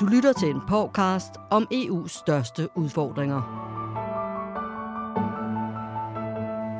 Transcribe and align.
Du 0.00 0.06
lytter 0.06 0.32
til 0.32 0.48
en 0.48 0.60
podcast 0.68 1.30
om 1.50 1.68
EU's 1.72 2.08
største 2.08 2.68
udfordringer. 2.74 3.40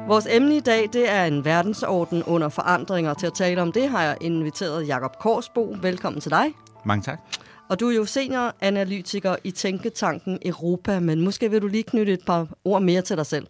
Vores 0.08 0.26
emne 0.30 0.56
i 0.56 0.60
dag 0.60 0.88
det 0.92 1.10
er 1.10 1.24
en 1.24 1.44
verdensorden 1.44 2.22
under 2.22 2.48
forandringer. 2.48 3.14
Til 3.14 3.26
at 3.26 3.34
tale 3.34 3.62
om 3.62 3.72
det 3.72 3.88
har 3.88 4.02
jeg 4.02 4.16
inviteret 4.20 4.88
Jakob 4.88 5.18
Korsbo. 5.20 5.76
Velkommen 5.82 6.20
til 6.20 6.30
dig. 6.30 6.46
Mange 6.84 7.02
tak. 7.02 7.20
Og 7.68 7.80
du 7.80 7.88
er 7.88 7.94
jo 7.94 8.04
senioranalytiker 8.04 9.36
i 9.44 9.50
Tænketanken 9.50 10.38
Europa, 10.44 11.00
men 11.00 11.20
måske 11.20 11.50
vil 11.50 11.62
du 11.62 11.66
lige 11.66 11.82
knytte 11.82 12.12
et 12.12 12.24
par 12.26 12.48
ord 12.64 12.82
mere 12.82 13.02
til 13.02 13.16
dig 13.16 13.26
selv. 13.26 13.46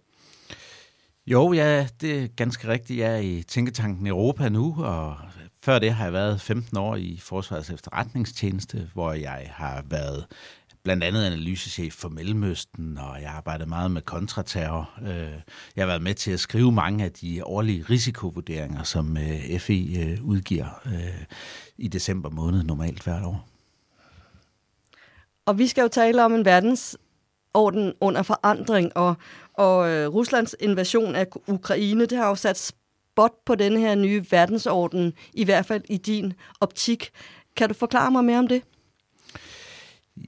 Jo, 1.27 1.53
ja, 1.53 1.87
det 2.01 2.23
er 2.23 2.27
ganske 2.27 2.67
rigtigt. 2.67 2.99
Jeg 2.99 3.13
er 3.13 3.19
i 3.19 3.43
Tænketanken 3.47 4.07
Europa 4.07 4.49
nu, 4.49 4.75
og 4.77 5.15
før 5.65 5.79
det 5.79 5.93
har 5.93 6.03
jeg 6.03 6.13
været 6.13 6.41
15 6.41 6.77
år 6.77 6.95
i 6.95 7.19
Forsvarets 7.21 7.69
efterretningstjeneste, 7.69 8.89
hvor 8.93 9.13
jeg 9.13 9.51
har 9.53 9.83
været 9.89 10.25
blandt 10.83 11.03
andet 11.03 11.25
analysechef 11.25 11.93
for 11.93 12.09
Mellemøsten, 12.09 12.97
og 12.97 13.21
jeg 13.21 13.29
har 13.29 13.37
arbejdet 13.37 13.67
meget 13.67 13.91
med 13.91 14.01
kontraterror. 14.01 14.89
Øh, 15.01 15.33
jeg 15.75 15.81
har 15.81 15.85
været 15.85 16.01
med 16.01 16.13
til 16.13 16.31
at 16.31 16.39
skrive 16.39 16.71
mange 16.71 17.03
af 17.03 17.11
de 17.11 17.45
årlige 17.45 17.85
risikovurderinger, 17.89 18.83
som 18.83 19.17
øh, 19.17 19.59
FE 19.59 19.73
øh, 19.73 20.23
udgiver 20.23 20.87
i 21.77 21.87
december 21.87 22.29
måned 22.29 22.63
normalt 22.63 23.03
hvert 23.03 23.23
år. 23.23 23.47
Og 25.45 25.57
vi 25.57 25.67
skal 25.67 25.81
jo 25.81 25.87
tale 25.87 26.25
om 26.25 26.33
en 26.33 26.45
verdensorden 26.45 27.93
under 27.99 28.23
forandring, 28.23 28.97
og, 28.97 29.15
og 29.53 29.77
Ruslands 30.13 30.55
invasion 30.59 31.15
af 31.15 31.27
Ukraine, 31.47 32.05
det 32.05 32.17
har 32.17 32.27
jo 32.27 32.35
sat 32.35 32.57
spot 33.15 33.31
på 33.45 33.55
den 33.55 33.77
her 33.77 33.95
nye 33.95 34.25
verdensorden, 34.31 35.13
i 35.33 35.43
hvert 35.43 35.65
fald 35.65 35.81
i 35.89 35.97
din 35.97 36.33
optik. 36.59 37.09
Kan 37.55 37.69
du 37.69 37.73
forklare 37.73 38.11
mig 38.11 38.25
mere 38.25 38.39
om 38.39 38.47
det? 38.47 38.61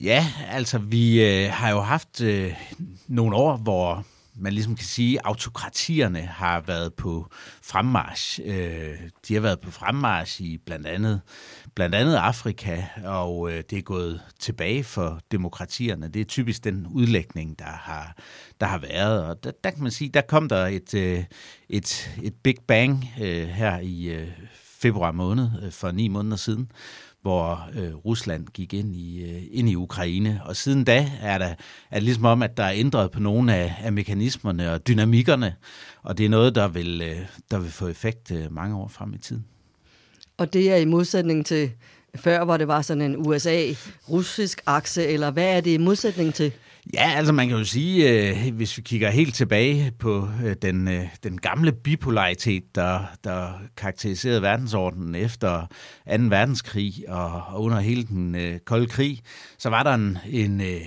Ja, 0.01 0.25
altså 0.51 0.77
vi 0.77 1.23
øh, 1.23 1.51
har 1.51 1.69
jo 1.69 1.79
haft 1.79 2.21
øh, 2.21 2.53
nogle 3.07 3.35
år, 3.35 3.57
hvor 3.57 4.05
man 4.39 4.53
ligesom 4.53 4.75
kan 4.75 4.85
sige, 4.85 5.19
at 5.19 5.21
autokratierne 5.25 6.21
har 6.21 6.61
været 6.61 6.93
på 6.93 7.27
fremmarsch. 7.63 8.39
Øh, 8.45 8.95
de 9.27 9.33
har 9.33 9.41
været 9.41 9.59
på 9.59 9.71
fremmarsch 9.71 10.41
i 10.41 10.57
blandt 10.57 10.87
andet, 10.87 11.21
blandt 11.75 11.95
andet 11.95 12.15
Afrika, 12.15 12.83
og 13.03 13.51
øh, 13.51 13.63
det 13.69 13.77
er 13.77 13.81
gået 13.81 14.21
tilbage 14.39 14.83
for 14.83 15.19
demokratierne. 15.31 16.07
Det 16.07 16.19
er 16.19 16.25
typisk 16.25 16.63
den 16.63 16.87
udlægning, 16.87 17.59
der 17.59 17.65
har, 17.65 18.15
der 18.59 18.67
har 18.67 18.77
været. 18.77 19.23
Og 19.23 19.43
der, 19.43 19.51
der 19.63 19.69
kan 19.69 19.83
man 19.83 19.91
sige, 19.91 20.09
der 20.09 20.21
kom 20.21 20.49
der 20.49 20.65
et, 20.65 20.93
øh, 20.93 21.23
et, 21.69 22.09
et 22.23 22.33
big 22.43 22.55
bang 22.67 23.05
øh, 23.21 23.47
her 23.47 23.79
i 23.79 24.05
øh, 24.05 24.27
februar 24.79 25.11
måned 25.11 25.49
øh, 25.63 25.71
for 25.71 25.91
ni 25.91 26.07
måneder 26.07 26.37
siden, 26.37 26.71
hvor 27.27 27.69
øh, 27.75 27.95
Rusland 27.95 28.47
gik 28.53 28.73
ind 28.73 28.95
i, 28.95 29.23
øh, 29.23 29.43
ind 29.51 29.69
i 29.69 29.75
Ukraine. 29.75 30.41
Og 30.45 30.55
siden 30.55 30.83
da 30.83 31.09
er, 31.21 31.37
der, 31.37 31.45
er 31.91 31.95
det 31.95 32.03
ligesom 32.03 32.25
om, 32.25 32.41
at 32.41 32.57
der 32.57 32.63
er 32.63 32.73
ændret 32.75 33.11
på 33.11 33.19
nogle 33.19 33.55
af, 33.55 33.75
af 33.83 33.93
mekanismerne 33.93 34.71
og 34.71 34.87
dynamikkerne, 34.87 35.55
og 36.03 36.17
det 36.17 36.25
er 36.25 36.29
noget, 36.29 36.55
der 36.55 36.67
vil, 36.67 37.01
øh, 37.01 37.17
der 37.51 37.59
vil 37.59 37.71
få 37.71 37.87
effekt 37.87 38.31
øh, 38.31 38.53
mange 38.53 38.75
år 38.77 38.87
frem 38.87 39.13
i 39.13 39.17
tiden. 39.17 39.45
Og 40.37 40.53
det 40.53 40.71
er 40.71 40.75
i 40.75 40.85
modsætning 40.85 41.45
til 41.45 41.71
før, 42.15 42.45
hvor 42.45 42.57
det 42.57 42.67
var 42.67 42.81
sådan 42.81 43.01
en 43.01 43.27
USA-russisk 43.27 44.61
akse, 44.65 45.07
eller 45.07 45.31
hvad 45.31 45.57
er 45.57 45.61
det 45.61 45.71
i 45.71 45.77
modsætning 45.77 46.33
til? 46.33 46.51
Ja, 46.93 47.11
altså 47.15 47.33
man 47.33 47.47
kan 47.47 47.57
jo 47.57 47.63
sige, 47.63 48.29
øh, 48.29 48.53
hvis 48.53 48.77
vi 48.77 48.81
kigger 48.81 49.09
helt 49.09 49.35
tilbage 49.35 49.91
på 49.99 50.29
øh, 50.45 50.55
den, 50.61 50.87
øh, 50.87 51.03
den 51.23 51.41
gamle 51.41 51.71
bipolaritet, 51.71 52.63
der, 52.75 52.99
der 53.23 53.53
karakteriserede 53.77 54.41
verdensordenen 54.41 55.15
efter 55.15 55.61
2. 55.61 55.67
verdenskrig 56.07 56.93
og, 57.07 57.43
og 57.47 57.63
under 57.63 57.79
hele 57.79 58.03
den 58.03 58.35
øh, 58.35 58.59
kolde 58.59 58.87
krig, 58.87 59.21
så 59.57 59.69
var 59.69 59.83
der 59.83 59.93
en, 59.93 60.17
en, 60.25 60.61
øh, 60.61 60.81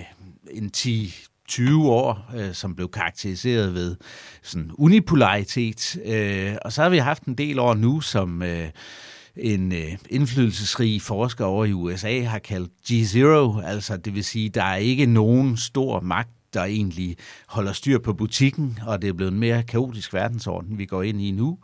en 0.51 0.69
10 0.69 1.15
20 1.47 1.89
år, 1.89 2.31
øh, 2.35 2.53
som 2.53 2.75
blev 2.75 2.91
karakteriseret 2.91 3.73
ved 3.73 3.95
sådan 4.41 4.71
unipolaritet. 4.73 5.97
Øh, 6.05 6.55
og 6.61 6.73
så 6.73 6.81
har 6.81 6.89
vi 6.89 6.97
haft 6.97 7.23
en 7.23 7.35
del 7.35 7.59
år 7.59 7.73
nu, 7.73 8.01
som... 8.01 8.43
Øh, 8.43 8.69
en 9.37 9.71
øh, 9.71 9.97
indflydelsesrig 10.09 11.01
forsker 11.01 11.45
over 11.45 11.65
i 11.65 11.73
USA 11.73 12.21
har 12.21 12.39
kaldt 12.39 12.71
G0, 12.91 13.65
altså 13.65 13.97
det 13.97 14.15
vil 14.15 14.23
sige, 14.23 14.49
der 14.49 14.63
er 14.63 14.75
ikke 14.75 15.05
nogen 15.05 15.57
stor 15.57 15.99
magt, 15.99 16.29
der 16.53 16.63
egentlig 16.63 17.17
holder 17.47 17.73
styr 17.73 17.99
på 17.99 18.13
butikken, 18.13 18.79
og 18.85 19.01
det 19.01 19.09
er 19.09 19.13
blevet 19.13 19.31
en 19.31 19.39
mere 19.39 19.63
kaotisk 19.63 20.13
verdensorden, 20.13 20.77
vi 20.77 20.85
går 20.85 21.03
ind 21.03 21.21
i 21.21 21.31
nu. 21.31 21.57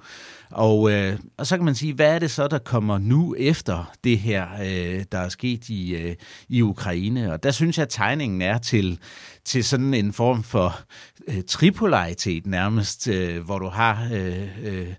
Og, 0.51 0.91
øh, 0.91 1.19
og 1.37 1.47
så 1.47 1.55
kan 1.57 1.65
man 1.65 1.75
sige, 1.75 1.93
hvad 1.93 2.15
er 2.15 2.19
det 2.19 2.31
så, 2.31 2.47
der 2.47 2.57
kommer 2.57 2.97
nu 2.97 3.35
efter 3.37 3.91
det 4.03 4.19
her, 4.19 4.47
øh, 4.61 5.05
der 5.11 5.17
er 5.17 5.29
sket 5.29 5.69
i, 5.69 5.95
øh, 5.95 6.15
i 6.49 6.61
Ukraine? 6.61 7.33
Og 7.33 7.43
der 7.43 7.51
synes 7.51 7.77
jeg, 7.77 7.83
at 7.83 7.89
tegningen 7.89 8.41
er 8.41 8.57
til, 8.57 8.99
til 9.45 9.63
sådan 9.63 9.93
en 9.93 10.13
form 10.13 10.43
for 10.43 10.79
øh, 11.27 11.43
tripolaritet 11.47 12.45
nærmest, 12.45 13.07
øh, 13.07 13.45
hvor 13.45 13.59
du 13.59 13.67
har... 13.67 14.09
Øh, 14.13 14.47
øh, 14.63 14.93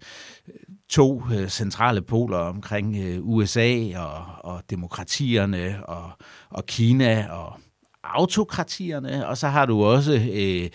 to 0.90 1.22
øh, 1.32 1.48
centrale 1.48 2.02
poler 2.02 2.38
omkring 2.38 2.96
øh, 2.96 3.18
USA 3.22 3.98
og, 3.98 4.24
og 4.44 4.62
demokratierne 4.70 5.86
og, 5.86 6.10
og 6.50 6.66
Kina 6.66 7.28
og 7.30 7.60
autokratierne, 8.04 9.28
og 9.28 9.38
så 9.38 9.48
har 9.48 9.66
du 9.66 9.84
også 9.84 10.12
øh, 10.32 10.70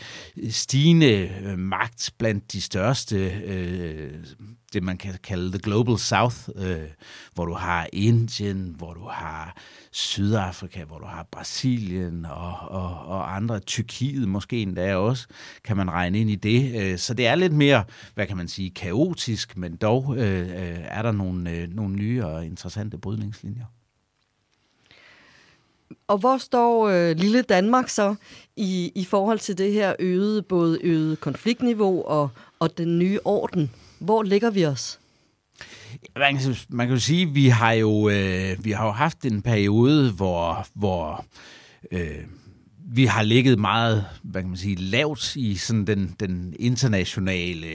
stigende 0.52 1.30
magt 1.58 2.12
blandt 2.18 2.52
de 2.52 2.62
største, 2.62 3.16
øh, 3.46 4.12
det 4.74 4.84
man 4.84 4.98
kan 4.98 5.14
kalde 5.24 5.52
the 5.52 5.60
global 5.60 5.98
south, 5.98 6.50
øh, 6.56 6.78
hvor 7.34 7.46
du 7.46 7.54
har 7.54 7.88
Indien, 7.94 8.76
hvor 8.78 8.94
du 8.94 9.08
har 9.08 9.58
Sydafrika, 9.92 10.84
hvor 10.84 11.00
du 11.00 11.06
har 11.06 11.28
Brasilien 11.32 12.26
og, 12.26 12.56
og, 12.68 13.06
og 13.06 13.36
andre, 13.36 13.60
Tyrkiet 13.60 14.28
måske 14.28 14.62
endda 14.62 14.96
også, 14.96 15.28
kan 15.64 15.78
man 15.78 15.92
regne 15.92 16.20
ind 16.20 16.30
i 16.30 16.36
det. 16.36 16.82
Øh, 16.82 16.98
så 16.98 17.14
det 17.14 17.28
er 17.28 17.36
lidt 17.36 17.54
mere, 17.54 17.84
hvad 18.14 18.28
kan 18.28 18.38
man 18.38 18.48
sige, 18.48 18.70
kaotisk, 18.70 19.58
men 19.58 19.76
dog 19.76 20.16
øh, 20.18 20.40
øh 20.40 20.80
er 20.84 21.02
der 21.02 21.12
nogle, 21.12 21.52
øh, 21.52 21.70
nogle 21.70 21.96
nye 21.96 22.26
og 22.26 22.46
interessante 22.46 22.98
brydningslinjer. 22.98 23.66
Og 26.08 26.18
hvor 26.18 26.38
står 26.38 26.90
øh, 26.90 27.18
lille 27.18 27.42
Danmark 27.42 27.90
så 27.90 28.16
i, 28.56 28.92
i 28.96 29.06
forhold 29.06 29.40
til 29.40 29.58
det 29.58 29.74
her 29.74 29.96
øgede, 30.00 30.42
både 30.42 30.80
øget 30.84 31.20
konfliktniveau 31.20 32.04
og, 32.04 32.30
og 32.60 32.78
den 32.78 33.00
nye 33.00 33.20
orden? 33.26 33.72
Hvor 34.04 34.24
ligger 34.24 34.50
vi 34.50 34.66
os? 34.66 35.00
Man 36.16 36.38
kan, 36.38 36.56
man 36.70 36.88
kan 36.88 36.96
jo 36.96 37.00
sige, 37.00 37.26
vi 37.30 37.48
har 37.48 37.72
jo 37.72 38.10
øh, 38.10 38.66
vi 38.66 38.72
har 38.72 38.86
jo 38.86 38.92
haft 38.92 39.26
en 39.26 39.42
periode, 39.42 40.12
hvor, 40.12 40.68
hvor 40.74 41.26
øh, 41.92 42.24
vi 42.96 43.06
har 43.06 43.24
ligget 43.24 43.60
meget, 43.60 44.06
hvad 44.24 44.42
kan 44.42 44.50
man 44.50 44.58
sige, 44.58 44.76
lavt 44.76 45.36
i 45.36 45.56
sådan 45.56 45.88
den, 45.88 46.16
den 46.20 46.54
internationale, 46.60 47.68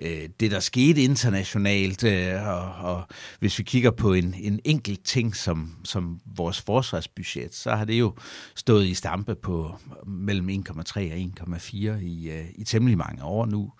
øh, 0.00 0.28
det 0.40 0.50
der 0.50 0.60
skete 0.60 1.02
internationalt, 1.02 2.04
øh, 2.04 2.48
og, 2.48 2.92
og 2.92 3.02
hvis 3.38 3.58
vi 3.58 3.64
kigger 3.64 3.90
på 3.90 4.12
en, 4.12 4.34
en 4.38 4.60
enkelt 4.64 5.04
ting 5.04 5.36
som, 5.36 5.72
som 5.84 6.20
vores 6.36 6.60
forsvarsbudget, 6.60 7.54
så 7.54 7.70
har 7.70 7.84
det 7.84 7.98
jo 7.98 8.14
stået 8.54 8.86
i 8.86 8.94
stampe 8.94 9.34
på 9.34 9.76
mellem 10.06 10.48
1,3 10.48 10.96
og 10.96 11.56
1,4 11.56 11.76
i, 12.02 12.30
øh, 12.30 12.44
i 12.54 12.64
temmelig 12.64 12.98
mange 12.98 13.24
år 13.24 13.46
nu. 13.46 13.72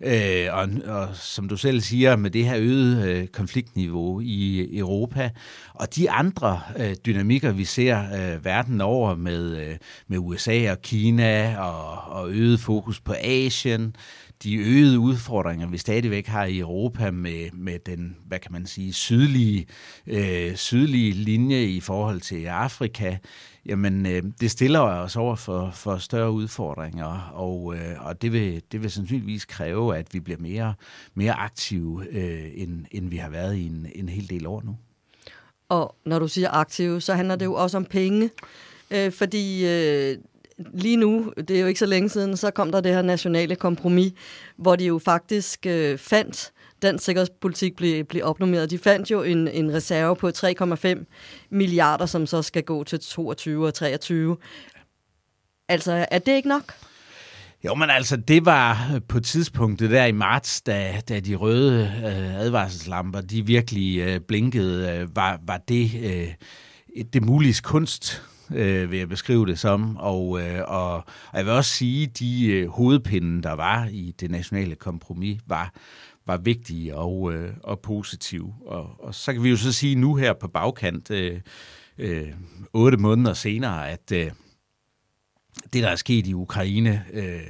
Øh, 0.00 0.46
og, 0.50 0.68
og 0.84 1.16
som 1.16 1.48
du 1.48 1.56
selv 1.56 1.80
siger, 1.80 2.16
med 2.16 2.30
det 2.30 2.44
her 2.44 2.56
øget 2.58 3.08
øh, 3.08 3.26
konfliktniveau 3.26 4.20
i 4.20 4.68
Europa, 4.78 5.30
og 5.74 5.96
de 5.96 6.10
andre 6.10 6.60
øh, 6.78 6.96
dynamikker, 7.06 7.52
vi 7.52 7.64
ser 7.64 7.98
øh, 8.14 8.44
verden 8.44 8.80
over 8.80 9.14
med, 9.14 9.68
øh, 9.68 9.76
med 10.08 10.21
USA 10.22 10.70
og 10.70 10.82
Kina 10.82 11.58
og, 11.58 12.12
og 12.12 12.30
øget 12.30 12.60
fokus 12.60 13.00
på 13.00 13.14
Asien, 13.20 13.96
de 14.42 14.56
øgede 14.56 14.98
udfordringer, 14.98 15.66
vi 15.66 15.78
stadigvæk 15.78 16.26
har 16.26 16.44
i 16.44 16.58
Europa 16.58 17.10
med, 17.10 17.50
med 17.52 17.78
den, 17.78 18.16
hvad 18.26 18.38
kan 18.38 18.52
man 18.52 18.66
sige, 18.66 18.92
sydlige, 18.92 19.66
øh, 20.06 20.56
sydlige 20.56 21.12
linje 21.12 21.64
i 21.64 21.80
forhold 21.80 22.20
til 22.20 22.44
Afrika, 22.44 23.16
jamen 23.66 24.06
øh, 24.06 24.22
det 24.40 24.50
stiller 24.50 24.80
os 24.80 25.16
over 25.16 25.36
for, 25.36 25.70
for 25.70 25.96
større 25.96 26.30
udfordringer, 26.30 27.32
og, 27.34 27.74
øh, 27.76 28.06
og 28.06 28.22
det, 28.22 28.32
vil, 28.32 28.62
det 28.72 28.82
vil 28.82 28.90
sandsynligvis 28.90 29.44
kræve, 29.44 29.96
at 29.96 30.14
vi 30.14 30.20
bliver 30.20 30.40
mere, 30.40 30.74
mere 31.14 31.32
aktive, 31.32 32.06
øh, 32.10 32.50
end, 32.54 32.84
end 32.90 33.08
vi 33.08 33.16
har 33.16 33.30
været 33.30 33.56
i 33.56 33.66
en, 33.66 33.86
en 33.94 34.08
hel 34.08 34.30
del 34.30 34.46
år 34.46 34.62
nu. 34.64 34.76
Og 35.68 35.96
når 36.04 36.18
du 36.18 36.28
siger 36.28 36.50
aktive, 36.50 37.00
så 37.00 37.14
handler 37.14 37.36
det 37.36 37.44
jo 37.44 37.54
også 37.54 37.76
om 37.76 37.84
penge, 37.84 38.30
øh, 38.92 39.12
fordi 39.12 39.66
øh, 39.66 40.16
lige 40.74 40.96
nu, 40.96 41.32
det 41.36 41.50
er 41.50 41.60
jo 41.60 41.66
ikke 41.66 41.78
så 41.78 41.86
længe 41.86 42.08
siden, 42.08 42.36
så 42.36 42.50
kom 42.50 42.72
der 42.72 42.80
det 42.80 42.94
her 42.94 43.02
nationale 43.02 43.56
kompromis, 43.56 44.12
hvor 44.56 44.76
de 44.76 44.84
jo 44.84 44.98
faktisk 44.98 45.66
øh, 45.66 45.98
fandt, 45.98 46.52
den 46.82 46.98
sikkerhedspolitik 46.98 47.76
blev, 47.76 48.04
blev 48.04 48.24
opnummeret. 48.24 48.70
De 48.70 48.78
fandt 48.78 49.10
jo 49.10 49.22
en, 49.22 49.48
en 49.48 49.74
reserve 49.74 50.16
på 50.16 50.28
3,5 50.28 51.04
milliarder, 51.50 52.06
som 52.06 52.26
så 52.26 52.42
skal 52.42 52.62
gå 52.62 52.84
til 52.84 53.00
22 53.00 53.66
og 53.66 53.74
23. 53.74 54.36
Altså, 55.68 56.06
er 56.10 56.18
det 56.18 56.32
ikke 56.32 56.48
nok? 56.48 56.72
Jo, 57.64 57.74
men 57.74 57.90
altså, 57.90 58.16
det 58.16 58.46
var 58.46 59.00
på 59.08 59.20
tidspunktet 59.20 59.90
der 59.90 60.04
i 60.04 60.12
marts, 60.12 60.62
da, 60.62 61.00
da 61.08 61.20
de 61.20 61.34
røde 61.34 61.92
øh, 62.04 62.40
advarselslamper, 62.40 63.20
de 63.20 63.46
virkelig 63.46 63.98
øh, 63.98 64.20
blinkede, 64.20 64.90
øh, 64.90 65.16
var, 65.16 65.40
var 65.46 65.58
det 65.68 65.90
øh, 66.04 66.28
det 67.12 67.22
mulige 67.22 67.60
kunst 67.62 68.22
øh, 68.54 68.90
vil 68.90 68.98
jeg 68.98 69.08
beskrive 69.08 69.46
det 69.46 69.58
som. 69.58 69.96
Og, 69.96 70.40
øh, 70.40 70.60
og, 70.66 70.94
og 70.96 71.04
jeg 71.34 71.44
vil 71.44 71.52
også 71.52 71.70
sige, 71.70 72.02
at 72.04 72.18
de 72.18 72.46
øh, 72.46 72.68
hovedpinde, 72.68 73.42
der 73.42 73.52
var 73.52 73.88
i 73.90 74.14
det 74.20 74.30
nationale 74.30 74.74
kompromis, 74.74 75.40
var 75.46 75.74
var 76.26 76.36
vigtige 76.36 76.96
og, 76.96 77.32
øh, 77.32 77.50
og 77.62 77.80
positive. 77.80 78.54
Og, 78.66 78.90
og 78.98 79.14
så 79.14 79.32
kan 79.32 79.42
vi 79.42 79.50
jo 79.50 79.56
så 79.56 79.72
sige 79.72 79.94
nu 79.94 80.14
her 80.14 80.32
på 80.32 80.48
bagkant, 80.48 81.10
øh, 81.10 81.40
øh, 81.98 82.28
otte 82.72 82.98
måneder 82.98 83.32
senere, 83.34 83.90
at 83.90 84.12
øh, 84.12 84.30
det, 85.72 85.82
der 85.82 85.88
er 85.88 85.96
sket 85.96 86.26
i 86.26 86.34
Ukraine, 86.34 87.04
øh, 87.12 87.40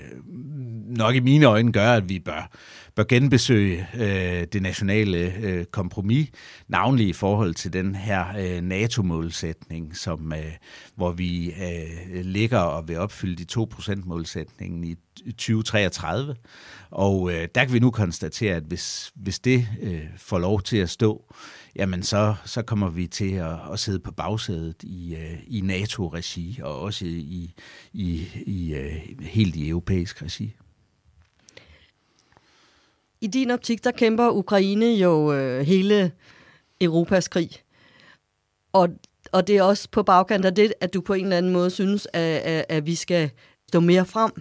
nok 0.87 1.15
i 1.15 1.21
mine 1.21 1.47
øjne 1.47 1.73
gør, 1.73 1.93
at 1.93 2.09
vi 2.09 2.19
bør, 2.19 2.51
bør 2.94 3.05
genbesøge 3.05 3.87
øh, 3.94 4.47
det 4.53 4.62
nationale 4.62 5.35
øh, 5.43 5.65
kompromis, 5.65 6.29
navnlig 6.69 7.09
i 7.09 7.12
forhold 7.12 7.55
til 7.55 7.73
den 7.73 7.94
her 7.94 8.25
øh, 8.39 8.61
NATO-målsætning, 8.61 9.97
som, 9.97 10.33
øh, 10.33 10.53
hvor 10.94 11.12
vi 11.12 11.47
øh, 11.53 12.25
ligger 12.25 12.59
og 12.59 12.89
vil 12.89 12.99
opfylde 12.99 13.44
de 13.44 13.61
2%-målsætningen 13.61 14.85
i 14.85 14.97
2033. 15.33 16.37
Og 16.91 17.33
øh, 17.33 17.49
der 17.55 17.65
kan 17.65 17.75
vi 17.75 17.79
nu 17.79 17.91
konstatere, 17.91 18.56
at 18.56 18.62
hvis, 18.62 19.12
hvis 19.15 19.39
det 19.39 19.69
øh, 19.83 20.05
får 20.17 20.39
lov 20.39 20.62
til 20.62 20.77
at 20.77 20.91
stå, 20.91 21.35
jamen 21.77 22.03
så, 22.03 22.35
så 22.44 22.62
kommer 22.62 22.91
vi 22.91 23.06
til 23.06 23.33
at, 23.33 23.59
at 23.73 23.79
sidde 23.79 23.99
på 23.99 24.12
bagsædet 24.12 24.83
i, 24.83 25.15
øh, 25.15 25.39
i 25.47 25.61
NATO-regi 25.61 26.61
og 26.62 26.81
også 26.81 27.05
i, 27.06 27.55
i, 27.93 28.29
i 28.47 28.75
øh, 28.75 28.93
helt 29.21 29.56
i 29.56 29.69
europæisk 29.69 30.23
regi. 30.23 30.56
I 33.23 33.27
din 33.27 33.51
optik, 33.51 33.85
der 33.85 33.91
kæmper 33.91 34.31
Ukraine 34.31 34.95
jo 34.95 35.33
øh, 35.33 35.67
hele 35.67 36.13
Europas 36.81 37.29
krig. 37.29 37.51
Og, 38.73 38.89
og 39.33 39.47
det 39.47 39.57
er 39.57 39.63
også 39.63 39.89
på 39.91 40.03
bagkant 40.03 40.45
af 40.45 40.55
det, 40.55 40.75
at 40.81 40.95
du 40.95 41.01
på 41.01 41.15
en 41.15 41.25
eller 41.25 41.37
anden 41.37 41.53
måde 41.53 41.71
synes, 41.71 42.09
at, 42.13 42.23
at, 42.23 42.65
at 42.69 42.87
vi 42.87 42.95
skal 42.95 43.31
stå 43.69 43.81
mere 43.81 44.07
frem. 44.07 44.33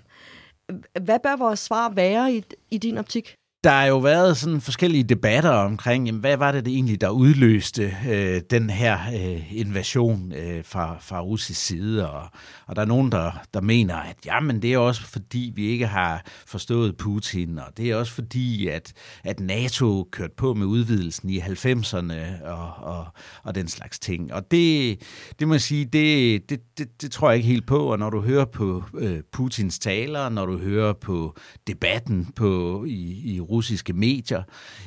Hvad 1.01 1.19
bør 1.23 1.35
vores 1.35 1.59
svar 1.59 1.89
være 1.89 2.33
i, 2.33 2.43
i 2.71 2.77
din 2.77 2.97
optik? 2.97 3.35
Der 3.63 3.69
har 3.69 3.85
jo 3.85 3.97
været 3.97 4.37
sådan 4.37 4.61
forskellige 4.61 5.03
debatter 5.03 5.49
omkring, 5.49 6.05
jamen, 6.05 6.21
hvad 6.21 6.37
var 6.37 6.51
det, 6.51 6.65
det 6.65 6.73
egentlig, 6.73 7.01
der 7.01 7.09
udløste 7.09 7.95
øh, 8.09 8.41
den 8.49 8.69
her 8.69 8.99
øh, 9.13 9.57
invasion 9.57 10.33
øh, 10.33 10.65
fra, 10.65 10.97
fra 11.01 11.21
russisk 11.21 11.65
side. 11.65 12.09
Og, 12.09 12.27
og 12.67 12.75
der 12.75 12.81
er 12.81 12.85
nogen, 12.85 13.11
der, 13.11 13.31
der 13.53 13.61
mener, 13.61 13.95
at 13.95 14.15
jamen, 14.25 14.61
det 14.61 14.73
er 14.73 14.77
også 14.77 15.01
fordi, 15.01 15.51
vi 15.55 15.65
ikke 15.65 15.87
har 15.87 16.25
forstået 16.47 16.97
Putin, 16.97 17.59
og 17.59 17.77
det 17.77 17.91
er 17.91 17.95
også 17.95 18.13
fordi, 18.13 18.67
at, 18.67 18.93
at 19.23 19.39
NATO 19.39 20.07
kørte 20.11 20.33
på 20.37 20.53
med 20.53 20.65
udvidelsen 20.65 21.29
i 21.29 21.39
90'erne 21.39 22.45
og, 22.45 22.73
og, 22.77 23.07
og 23.43 23.55
den 23.55 23.67
slags 23.67 23.99
ting. 23.99 24.33
Og 24.33 24.51
det, 24.51 24.99
det 25.39 25.47
må 25.47 25.53
jeg 25.53 25.61
sige, 25.61 25.85
det, 25.85 26.49
det, 26.49 26.61
det, 26.77 27.01
det 27.01 27.11
tror 27.11 27.29
jeg 27.29 27.37
ikke 27.37 27.49
helt 27.49 27.67
på. 27.67 27.91
Og 27.91 27.99
når 27.99 28.09
du 28.09 28.21
hører 28.21 28.45
på 28.45 28.83
øh, 28.97 29.19
Putins 29.31 29.79
taler, 29.79 30.29
når 30.29 30.45
du 30.45 30.57
hører 30.57 30.93
på 30.93 31.35
debatten 31.67 32.31
på, 32.35 32.83
i, 32.87 33.33
i 33.33 33.39
russiske 33.51 33.93
medier, 33.93 34.43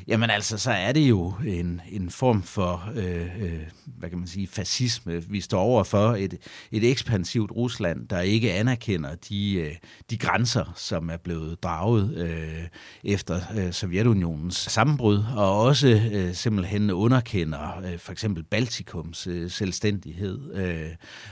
jamen 0.06 0.30
altså, 0.30 0.58
så 0.58 0.70
er 0.70 0.92
det 0.92 1.08
jo 1.08 1.34
en, 1.46 1.80
en 1.90 2.10
form 2.10 2.42
for, 2.42 2.92
øh, 2.94 3.42
øh, 3.42 3.60
hvad 3.98 4.08
kan 4.08 4.18
man 4.18 4.28
sige, 4.28 4.46
fascisme. 4.46 5.22
Vi 5.28 5.40
står 5.40 5.60
over 5.60 5.84
for 5.84 6.08
et, 6.14 6.34
et 6.72 6.90
ekspansivt 6.90 7.50
Rusland, 7.50 8.08
der 8.08 8.20
ikke 8.20 8.52
anerkender 8.52 9.14
de, 9.14 9.54
øh, 9.54 9.74
de 10.10 10.18
grænser, 10.18 10.72
som 10.76 11.10
er 11.10 11.16
blevet 11.16 11.62
draget 11.62 12.16
øh, 12.16 12.68
efter 13.04 13.40
øh, 13.56 13.72
Sovjetunionens 13.72 14.56
sammenbrud, 14.56 15.24
og 15.36 15.60
også 15.60 15.88
øh, 16.12 16.34
simpelthen 16.34 16.90
underkender 16.90 17.82
øh, 17.84 17.98
for 17.98 18.12
eksempel 18.12 18.44
Baltikums 18.44 19.26
øh, 19.26 19.50
selvstændighed. 19.50 20.54
Øh, 20.54 20.90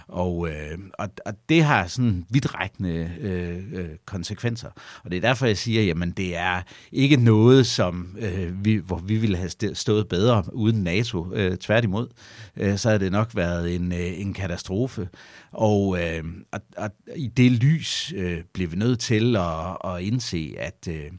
og, 0.08 0.48
øh, 0.48 0.78
og, 0.98 1.08
og 1.26 1.32
det 1.48 1.64
har 1.64 1.86
sådan 1.86 2.24
vidtrækkende 2.30 3.10
øh, 3.20 3.62
øh, 3.72 3.88
konsekvenser. 4.06 4.70
Og 5.04 5.10
det 5.10 5.16
er 5.16 5.20
derfor, 5.20 5.46
jeg 5.46 5.58
siger, 5.58 5.82
jamen 5.82 6.10
det 6.10 6.36
er 6.36 6.62
ikke 6.92 7.16
noget, 7.22 7.66
som 7.66 8.16
øh, 8.18 8.64
vi, 8.64 8.74
hvor 8.76 8.96
vi 8.96 9.16
ville 9.16 9.36
have 9.36 9.74
stået 9.74 10.08
bedre 10.08 10.44
uden 10.52 10.82
NATO. 10.82 11.34
Øh, 11.34 11.56
tværtimod, 11.56 12.08
øh, 12.56 12.78
så 12.78 12.88
havde 12.88 13.04
det 13.04 13.12
nok 13.12 13.30
været 13.34 13.74
en, 13.74 13.92
øh, 13.92 14.20
en 14.20 14.34
katastrofe. 14.34 15.08
Og, 15.52 16.02
øh, 16.02 16.24
og, 16.52 16.60
og 16.76 16.90
i 17.16 17.26
det 17.26 17.52
lys 17.52 18.12
øh, 18.16 18.38
blev 18.52 18.72
vi 18.72 18.76
nødt 18.76 19.00
til 19.00 19.36
at, 19.36 19.76
at 19.84 20.00
indse, 20.00 20.54
at, 20.58 20.88
øh, 20.88 21.10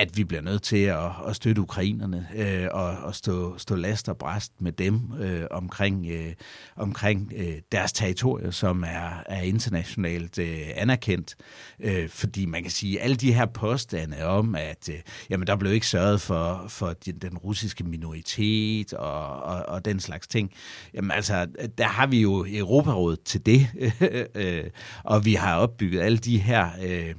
at 0.00 0.16
vi 0.16 0.24
bliver 0.24 0.42
nødt 0.42 0.62
til 0.62 0.76
at, 0.76 1.10
at 1.28 1.36
støtte 1.36 1.62
ukrainerne 1.62 2.28
øh, 2.36 2.68
og, 2.70 2.88
og 2.88 3.14
stå, 3.14 3.58
stå 3.58 3.74
last 3.74 4.08
og 4.08 4.16
bræst 4.16 4.52
med 4.60 4.72
dem 4.72 5.00
øh, 5.20 5.46
omkring, 5.50 6.06
øh, 6.06 6.32
omkring 6.76 7.32
øh, 7.36 7.54
deres 7.72 7.92
territorier, 7.92 8.50
som 8.50 8.82
er, 8.82 9.22
er 9.26 9.42
internationalt 9.42 10.38
øh, 10.38 10.60
anerkendt. 10.74 11.36
Øh, 11.80 12.08
fordi 12.08 12.46
man 12.46 12.62
kan 12.62 12.70
sige, 12.70 12.98
at 12.98 13.04
alle 13.04 13.16
de 13.16 13.32
her 13.32 13.46
påstande 13.46 14.24
om, 14.24 14.54
at 14.54 14.88
øh, 14.88 14.98
jamen, 15.30 15.46
der 15.46 15.56
blev 15.56 15.72
ikke 15.72 15.86
sørget 15.86 16.20
for, 16.20 16.64
for 16.68 16.92
den, 16.92 17.18
den 17.18 17.38
russiske 17.38 17.84
minoritet 17.84 18.92
og, 18.92 19.42
og, 19.42 19.66
og 19.68 19.84
den 19.84 20.00
slags 20.00 20.26
ting, 20.26 20.52
jamen 20.94 21.10
altså, 21.10 21.46
der 21.78 21.86
har 21.86 22.06
vi 22.06 22.20
jo 22.20 22.46
Europarådet 22.48 23.22
til 23.22 23.46
det, 23.46 23.68
øh, 24.34 24.64
og 25.04 25.24
vi 25.24 25.34
har 25.34 25.56
opbygget 25.56 26.00
alle 26.00 26.18
de 26.18 26.38
her... 26.38 26.70
Øh, 26.82 27.14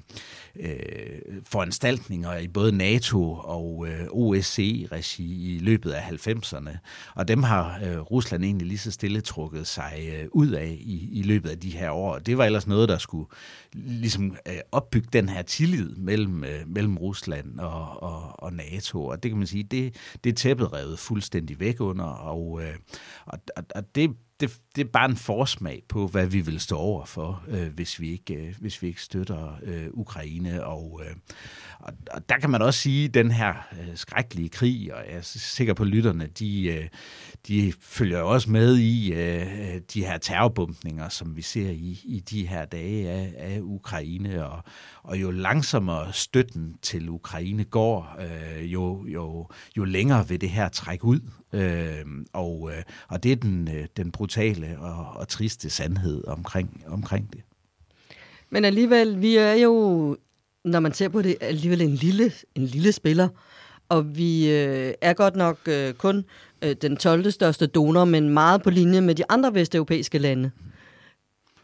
øh, 0.59 1.41
foranstaltninger 1.45 2.37
i 2.37 2.47
både 2.47 2.71
NATO 2.71 3.33
og 3.33 3.87
øh, 3.87 4.07
OSCE-regi 4.11 5.55
i 5.55 5.59
løbet 5.59 5.91
af 5.91 6.01
90'erne. 6.01 6.77
Og 7.15 7.27
dem 7.27 7.43
har 7.43 7.79
øh, 7.85 7.99
Rusland 7.99 8.43
egentlig 8.43 8.67
lige 8.67 8.77
så 8.77 8.91
stille 8.91 9.21
trukket 9.21 9.67
sig 9.67 9.93
øh, 10.13 10.27
ud 10.31 10.49
af 10.49 10.77
i, 10.79 11.19
i 11.19 11.21
løbet 11.21 11.49
af 11.49 11.59
de 11.59 11.69
her 11.69 11.91
år. 11.91 12.19
Det 12.19 12.37
var 12.37 12.45
ellers 12.45 12.67
noget, 12.67 12.89
der 12.89 12.97
skulle 12.97 13.29
ligesom 13.73 14.35
øh, 14.47 14.53
opbygge 14.71 15.07
den 15.13 15.29
her 15.29 15.41
tillid 15.41 15.95
mellem, 15.95 16.43
øh, 16.43 16.67
mellem 16.67 16.97
Rusland 16.97 17.59
og, 17.59 18.03
og, 18.03 18.43
og 18.43 18.53
NATO. 18.53 19.05
Og 19.05 19.23
det 19.23 19.31
kan 19.31 19.37
man 19.37 19.47
sige, 19.47 19.63
det, 19.63 19.95
det 20.23 20.29
er 20.29 20.33
tæppet 20.33 20.73
revet 20.73 20.99
fuldstændig 20.99 21.59
væk 21.59 21.81
under. 21.81 22.05
Og, 22.05 22.61
øh, 22.63 22.75
og, 23.25 23.39
og 23.75 23.95
det 23.95 24.11
det, 24.41 24.59
det 24.75 24.87
er 24.87 24.89
bare 24.91 25.09
en 25.09 25.17
forsmag 25.17 25.83
på, 25.89 26.07
hvad 26.07 26.27
vi 26.27 26.41
vil 26.41 26.59
stå 26.59 26.77
over 26.77 27.05
for, 27.05 27.43
øh, 27.47 27.67
hvis, 27.67 27.99
vi 27.99 28.11
ikke, 28.11 28.33
øh, 28.33 28.55
hvis 28.59 28.81
vi 28.81 28.87
ikke 28.87 29.01
støtter 29.01 29.59
øh, 29.63 29.87
Ukraine. 29.91 30.65
Og, 30.65 31.01
øh, 31.05 31.15
og, 31.79 31.93
og 32.11 32.29
der 32.29 32.37
kan 32.37 32.49
man 32.49 32.61
også 32.61 32.79
sige, 32.79 33.05
at 33.05 33.13
den 33.13 33.31
her 33.31 33.53
øh, 33.71 33.95
skrækkelige 33.95 34.49
krig, 34.49 34.93
og 34.93 35.03
jeg 35.09 35.17
er 35.17 35.21
sikker 35.21 35.73
på, 35.73 35.83
at 35.83 35.89
lytterne, 35.89 36.27
de, 36.27 36.67
øh, 36.67 36.87
de 37.47 37.73
følger 37.81 38.21
også 38.21 38.51
med 38.51 38.77
i 38.77 39.13
øh, 39.13 39.81
de 39.93 40.05
her 40.05 40.17
terrorbumpninger, 40.17 41.09
som 41.09 41.35
vi 41.35 41.41
ser 41.41 41.69
i, 41.69 41.99
i 42.03 42.19
de 42.19 42.47
her 42.47 42.65
dage 42.65 43.09
af, 43.09 43.33
af 43.37 43.59
Ukraine. 43.61 44.45
Og, 44.45 44.63
og 45.03 45.21
jo 45.21 45.31
langsommere 45.31 46.13
støtten 46.13 46.75
til 46.81 47.09
Ukraine 47.09 47.63
går, 47.63 48.17
øh, 48.19 48.73
jo, 48.73 49.05
jo, 49.07 49.47
jo 49.77 49.83
længere 49.83 50.27
vil 50.27 50.41
det 50.41 50.49
her 50.49 50.69
trække 50.69 51.05
ud. 51.05 51.19
Øh, 51.53 52.05
og, 52.33 52.71
øh, 52.71 52.83
og 53.07 53.23
det 53.23 53.31
er 53.31 53.35
den, 53.35 53.69
øh, 53.75 53.87
den 53.97 54.11
brutale 54.11 54.77
og, 54.79 55.19
og 55.19 55.27
triste 55.27 55.69
sandhed 55.69 56.27
omkring, 56.27 56.83
omkring 56.87 57.33
det. 57.33 57.41
Men 58.49 58.65
alligevel, 58.65 59.21
vi 59.21 59.35
er 59.35 59.53
jo, 59.53 60.17
når 60.65 60.79
man 60.79 60.93
ser 60.93 61.09
på 61.09 61.21
det, 61.21 61.35
alligevel 61.41 61.81
en 61.81 61.95
lille, 61.95 62.31
en 62.55 62.65
lille 62.65 62.91
spiller. 62.91 63.27
Og 63.89 64.17
vi 64.17 64.51
øh, 64.51 64.93
er 65.01 65.13
godt 65.13 65.35
nok 65.35 65.57
øh, 65.67 65.93
kun 65.93 66.25
øh, 66.61 66.75
den 66.81 66.97
12. 66.97 67.31
største 67.31 67.67
donor, 67.67 68.05
men 68.05 68.29
meget 68.29 68.63
på 68.63 68.69
linje 68.69 69.01
med 69.01 69.15
de 69.15 69.23
andre 69.29 69.53
vesteuropæiske 69.53 70.17
lande. 70.17 70.51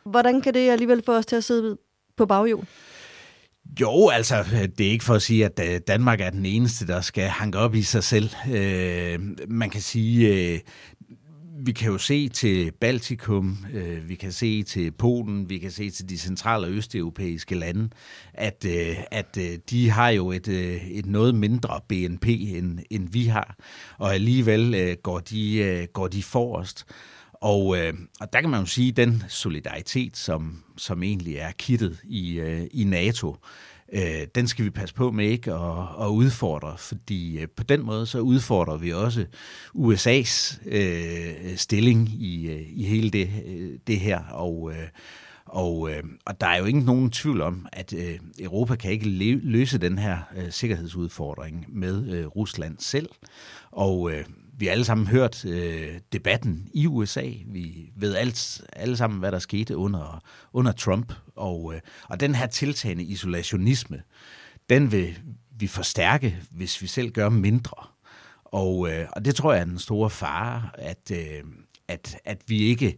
Hvordan 0.03 0.41
kan 0.41 0.53
det 0.53 0.69
alligevel 0.69 1.03
få 1.05 1.17
os 1.17 1.25
til 1.25 1.35
at 1.35 1.43
sidde 1.43 1.77
på 2.17 2.25
baghjul? 2.25 2.65
Jo, 3.81 4.09
altså, 4.09 4.43
det 4.77 4.87
er 4.87 4.91
ikke 4.91 5.03
for 5.03 5.13
at 5.13 5.21
sige, 5.21 5.45
at 5.45 5.59
øh, 5.63 5.81
Danmark 5.87 6.21
er 6.21 6.29
den 6.29 6.45
eneste, 6.45 6.87
der 6.87 7.01
skal 7.01 7.23
hanke 7.27 7.57
op 7.57 7.75
i 7.75 7.81
sig 7.81 8.03
selv. 8.03 8.29
Øh, 8.51 9.19
man 9.47 9.69
kan 9.69 9.81
sige, 9.81 10.33
øh, 10.53 10.59
vi 11.59 11.71
kan 11.71 11.91
jo 11.91 11.97
se 11.97 12.29
til 12.29 12.71
Baltikum, 12.71 13.57
øh, 13.73 14.09
vi 14.09 14.15
kan 14.15 14.31
se 14.31 14.63
til 14.63 14.91
Polen, 14.91 15.49
vi 15.49 15.57
kan 15.57 15.71
se 15.71 15.89
til 15.89 16.09
de 16.09 16.17
centrale 16.17 16.67
og 16.67 16.71
østeuropæiske 16.71 17.55
lande, 17.55 17.89
at, 18.33 18.65
øh, 18.67 18.97
at 19.11 19.37
øh, 19.39 19.57
de 19.69 19.89
har 19.89 20.09
jo 20.09 20.31
et, 20.31 20.47
øh, 20.47 20.87
et 20.87 21.05
noget 21.05 21.35
mindre 21.35 21.79
BNP, 21.87 22.25
end, 22.27 22.79
end 22.89 23.09
vi 23.11 23.25
har, 23.25 23.55
og 23.97 24.13
alligevel 24.13 24.75
øh, 24.75 24.97
går, 25.03 25.19
de, 25.19 25.55
øh, 25.57 25.87
går 25.93 26.07
de 26.07 26.23
forrest. 26.23 26.85
Og, 27.41 27.77
øh, 27.77 27.93
og 28.19 28.33
der 28.33 28.41
kan 28.41 28.49
man 28.49 28.59
jo 28.59 28.65
sige, 28.65 28.89
at 28.89 28.97
den 28.97 29.23
solidaritet, 29.27 30.17
som, 30.17 30.63
som 30.77 31.03
egentlig 31.03 31.35
er 31.35 31.51
kittet 31.51 31.99
i, 32.03 32.39
øh, 32.39 32.67
i 32.71 32.83
NATO, 32.83 33.35
øh, 33.93 34.27
den 34.35 34.47
skal 34.47 34.65
vi 34.65 34.69
passe 34.69 34.95
på 34.95 35.11
med 35.11 35.25
ikke 35.25 35.53
at, 35.53 35.81
at 36.01 36.07
udfordre, 36.07 36.77
fordi 36.77 37.39
øh, 37.39 37.47
på 37.55 37.63
den 37.63 37.85
måde 37.85 38.05
så 38.05 38.19
udfordrer 38.19 38.77
vi 38.77 38.93
også 38.93 39.25
USA's 39.75 40.59
øh, 40.65 41.57
stilling 41.57 42.09
i, 42.09 42.51
øh, 42.51 42.61
i 42.69 42.83
hele 42.83 43.09
det, 43.09 43.29
øh, 43.45 43.79
det 43.87 43.99
her. 43.99 44.23
Og, 44.23 44.71
øh, 44.71 44.87
og, 45.45 45.91
øh, 45.91 46.03
og 46.25 46.41
der 46.41 46.47
er 46.47 46.57
jo 46.57 46.65
ikke 46.65 46.79
nogen 46.79 47.11
tvivl 47.11 47.41
om, 47.41 47.67
at 47.71 47.93
øh, 47.93 48.19
Europa 48.39 48.75
kan 48.75 48.91
ikke 48.91 49.09
løse 49.43 49.77
den 49.77 49.97
her 49.99 50.17
øh, 50.37 50.51
sikkerhedsudfordring 50.51 51.65
med 51.69 52.13
øh, 52.13 52.25
Rusland 52.25 52.75
selv. 52.79 53.09
Og 53.71 54.11
øh, 54.11 54.25
vi 54.57 54.67
alle 54.67 54.85
sammen 54.85 55.07
hørt 55.07 55.45
øh, 55.45 55.99
debatten 56.13 56.69
i 56.73 56.87
USA. 56.87 57.31
Vi 57.45 57.91
ved 57.95 58.15
alt, 58.15 58.61
alle 58.73 58.97
sammen, 58.97 59.19
hvad 59.19 59.31
der 59.31 59.39
skete 59.39 59.77
under, 59.77 60.23
under 60.53 60.71
Trump. 60.71 61.13
Og, 61.35 61.73
øh, 61.75 61.81
og 62.09 62.19
den 62.19 62.35
her 62.35 62.47
tiltagende 62.47 63.03
isolationisme, 63.03 64.01
den 64.69 64.91
vil 64.91 65.19
vi 65.51 65.67
forstærke, 65.67 66.37
hvis 66.51 66.81
vi 66.81 66.87
selv 66.87 67.11
gør 67.11 67.29
mindre. 67.29 67.87
Og, 68.45 68.89
øh, 68.91 69.07
og 69.11 69.25
det 69.25 69.35
tror 69.35 69.53
jeg 69.53 69.61
er 69.61 69.65
den 69.65 69.79
store 69.79 70.09
fare, 70.09 70.69
at, 70.73 71.11
øh, 71.11 71.43
at, 71.87 72.17
at 72.25 72.41
vi 72.47 72.59
ikke 72.59 72.97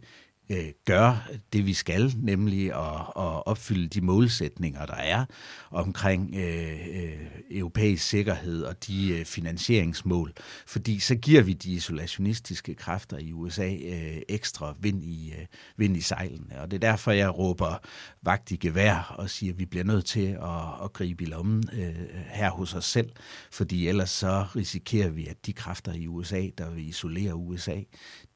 øh, 0.50 0.72
gør 0.84 1.28
det, 1.52 1.66
vi 1.66 1.74
skal, 1.74 2.14
nemlig 2.16 2.66
at, 2.66 3.00
at 3.00 3.46
opfylde 3.46 3.88
de 3.88 4.00
målsætninger, 4.00 4.86
der 4.86 4.94
er 4.94 5.24
omkring 5.70 6.34
øh, 6.34 7.02
øh, 7.02 7.26
europæisk 7.50 8.08
sikkerhed 8.08 8.62
og 8.62 8.86
de 8.86 9.18
øh, 9.18 9.24
finansieringsmål. 9.24 10.32
Fordi 10.66 10.98
så 10.98 11.14
giver 11.14 11.42
vi 11.42 11.52
de 11.52 11.72
isolationistiske 11.72 12.74
kræfter 12.74 13.18
i 13.18 13.32
USA 13.32 13.74
øh, 13.74 14.22
ekstra 14.28 14.74
vind 14.80 15.04
i, 15.04 15.32
øh, 15.32 15.46
vind 15.76 15.96
i 15.96 16.00
sejlene. 16.00 16.60
Og 16.60 16.70
det 16.70 16.76
er 16.76 16.90
derfor, 16.90 17.10
jeg 17.10 17.38
råber 17.38 17.78
vagt 18.22 18.50
i 18.50 18.56
gevær 18.56 19.14
og 19.18 19.30
siger, 19.30 19.52
at 19.52 19.58
vi 19.58 19.66
bliver 19.66 19.84
nødt 19.84 20.04
til 20.04 20.26
at, 20.26 20.84
at 20.84 20.92
gribe 20.92 21.24
i 21.24 21.26
lommen 21.26 21.64
øh, 21.72 21.94
her 22.28 22.50
hos 22.50 22.74
os 22.74 22.84
selv, 22.84 23.10
fordi 23.52 23.88
ellers 23.88 24.10
så 24.10 24.46
risikerer 24.56 25.10
vi, 25.10 25.26
at 25.26 25.46
de 25.46 25.52
kræfter 25.52 25.92
i 25.92 26.06
USA, 26.06 26.48
der 26.58 26.70
vil 26.70 26.88
isolere 26.88 27.34
USA, 27.34 27.80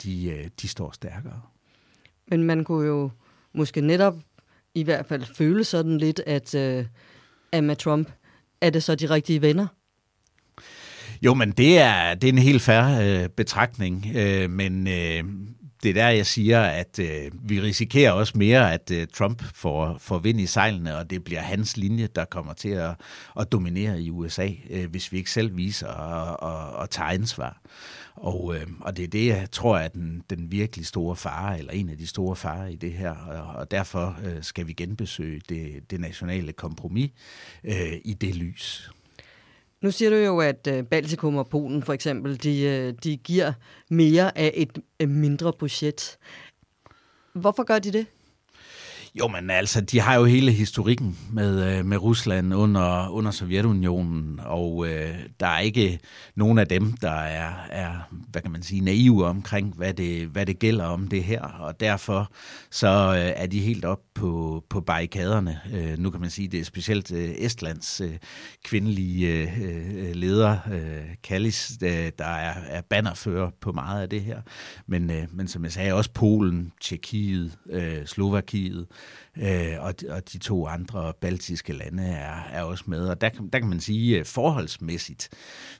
de, 0.02 0.26
øh, 0.26 0.50
de 0.62 0.68
står 0.68 0.90
stærkere. 0.92 1.53
Men 2.28 2.42
man 2.42 2.64
kunne 2.64 2.86
jo 2.86 3.10
måske 3.54 3.80
netop 3.80 4.14
i 4.74 4.82
hvert 4.82 5.06
fald 5.06 5.24
føle 5.36 5.64
sådan 5.64 5.98
lidt, 5.98 6.20
at, 6.26 6.54
øh, 6.54 6.86
at 7.52 7.64
med 7.64 7.76
Trump 7.76 8.10
er 8.60 8.70
det 8.70 8.82
så 8.82 8.94
de 8.94 9.10
rigtige 9.10 9.42
venner. 9.42 9.66
Jo, 11.22 11.34
men 11.34 11.50
det 11.50 11.78
er, 11.78 12.14
det 12.14 12.28
er 12.28 12.32
en 12.32 12.38
helt 12.38 12.62
færre 12.62 13.22
øh, 13.22 13.28
betragtning, 13.28 14.06
øh, 14.16 14.50
men 14.50 14.88
øh, 14.88 15.24
det 15.84 15.90
er 15.90 15.94
der, 15.94 16.08
jeg 16.08 16.26
siger, 16.26 16.62
at 16.62 16.98
øh, 16.98 17.30
vi 17.42 17.60
risikerer 17.60 18.12
også 18.12 18.38
mere, 18.38 18.72
at 18.72 18.90
øh, 18.90 19.06
Trump 19.06 19.42
får, 19.54 19.96
får 19.98 20.18
vind 20.18 20.40
i 20.40 20.46
sejlene, 20.46 20.96
og 20.96 21.10
det 21.10 21.24
bliver 21.24 21.40
hans 21.40 21.76
linje, 21.76 22.06
der 22.06 22.24
kommer 22.24 22.52
til 22.52 22.68
at, 22.68 22.94
at 23.40 23.52
dominere 23.52 24.02
i 24.02 24.10
USA, 24.10 24.48
øh, 24.70 24.90
hvis 24.90 25.12
vi 25.12 25.18
ikke 25.18 25.30
selv 25.30 25.56
viser 25.56 25.88
at, 25.88 26.82
at, 26.82 26.90
tage 26.90 27.08
ansvar. 27.08 27.60
Og, 28.14 28.56
øh, 28.56 28.66
og 28.80 28.96
det 28.96 29.02
er 29.02 29.08
det, 29.08 29.26
jeg 29.26 29.50
tror 29.52 29.78
er 29.78 29.88
den, 29.88 30.22
den 30.30 30.52
virkelig 30.52 30.86
store 30.86 31.16
fare, 31.16 31.58
eller 31.58 31.72
en 31.72 31.88
af 31.88 31.98
de 31.98 32.06
store 32.06 32.36
farer 32.36 32.66
i 32.66 32.76
det 32.76 32.92
her. 32.92 33.10
Og, 33.10 33.56
og 33.56 33.70
derfor 33.70 34.18
øh, 34.24 34.42
skal 34.42 34.66
vi 34.66 34.72
genbesøge 34.72 35.40
det, 35.48 35.90
det 35.90 36.00
nationale 36.00 36.52
kompromis 36.52 37.10
øh, 37.64 37.92
i 38.04 38.14
det 38.14 38.34
lys. 38.34 38.90
Nu 39.84 39.90
siger 39.90 40.10
du 40.10 40.16
jo, 40.16 40.40
at 40.40 40.66
øh, 40.66 40.84
Baltikum 40.84 41.36
og 41.36 41.48
Polen 41.48 41.82
for 41.82 41.92
eksempel, 41.92 42.42
de, 42.42 42.62
øh, 42.62 42.94
de 43.04 43.16
giver 43.16 43.52
mere 43.90 44.38
af 44.38 44.52
et 44.54 44.78
øh, 45.00 45.08
mindre 45.08 45.52
budget. 45.52 46.18
Hvorfor 47.32 47.62
gør 47.62 47.78
de 47.78 47.92
det? 47.92 48.06
Jo, 49.18 49.28
men 49.28 49.50
altså, 49.50 49.80
de 49.80 50.00
har 50.00 50.14
jo 50.14 50.24
hele 50.24 50.52
historikken 50.52 51.18
med, 51.32 51.78
øh, 51.78 51.84
med 51.86 51.96
Rusland 51.96 52.54
under, 52.54 53.08
under 53.08 53.30
Sovjetunionen, 53.30 54.40
og 54.44 54.86
øh, 54.88 55.14
der 55.40 55.46
er 55.46 55.58
ikke 55.58 55.98
nogen 56.34 56.58
af 56.58 56.66
dem, 56.66 56.92
der 56.92 57.10
er, 57.10 57.52
er, 57.70 57.90
hvad 58.30 58.42
kan 58.42 58.50
man 58.50 58.62
sige, 58.62 58.80
naive 58.80 59.26
omkring, 59.26 59.74
hvad 59.76 59.94
det, 59.94 60.26
hvad 60.26 60.46
det 60.46 60.58
gælder 60.58 60.84
om 60.84 61.08
det 61.08 61.24
her, 61.24 61.42
og 61.42 61.80
derfor 61.80 62.32
så 62.70 62.88
øh, 62.88 63.42
er 63.42 63.46
de 63.46 63.60
helt 63.60 63.84
op 63.84 64.00
på, 64.14 64.64
på 64.68 64.80
barrikaderne. 64.80 65.60
Øh, 65.74 65.98
nu 65.98 66.10
kan 66.10 66.20
man 66.20 66.30
sige, 66.30 66.48
det 66.48 66.60
er 66.60 66.64
specielt 66.64 67.12
øh, 67.12 67.30
Estlands 67.38 68.00
øh, 68.00 68.16
kvindelige 68.64 69.28
øh, 69.28 69.94
øh 69.94 70.14
leder, 70.14 70.58
øh, 70.72 71.14
Kallis, 71.22 71.78
øh, 71.82 72.10
der 72.18 72.24
er, 72.24 72.54
er 72.68 72.80
bannerfører 72.80 73.50
på 73.60 73.72
meget 73.72 74.02
af 74.02 74.08
det 74.08 74.20
her, 74.20 74.40
men, 74.86 75.10
øh, 75.10 75.26
men 75.32 75.48
som 75.48 75.64
jeg 75.64 75.72
sagde, 75.72 75.92
også 75.92 76.10
Polen, 76.10 76.72
Tjekkiet, 76.80 77.58
øh, 77.70 78.06
Slovakiet, 78.06 78.86
øh, 79.36 79.74
og, 79.78 80.00
de, 80.00 80.06
og 80.10 80.32
de 80.32 80.38
to 80.38 80.66
andre 80.66 81.12
baltiske 81.20 81.72
lande 81.72 82.04
er, 82.04 82.42
er 82.52 82.62
også 82.62 82.84
med. 82.86 83.08
Og 83.08 83.20
der, 83.20 83.28
der 83.52 83.58
kan 83.58 83.68
man 83.68 83.80
sige 83.80 84.18
øh, 84.18 84.24
forholdsmæssigt, 84.24 85.28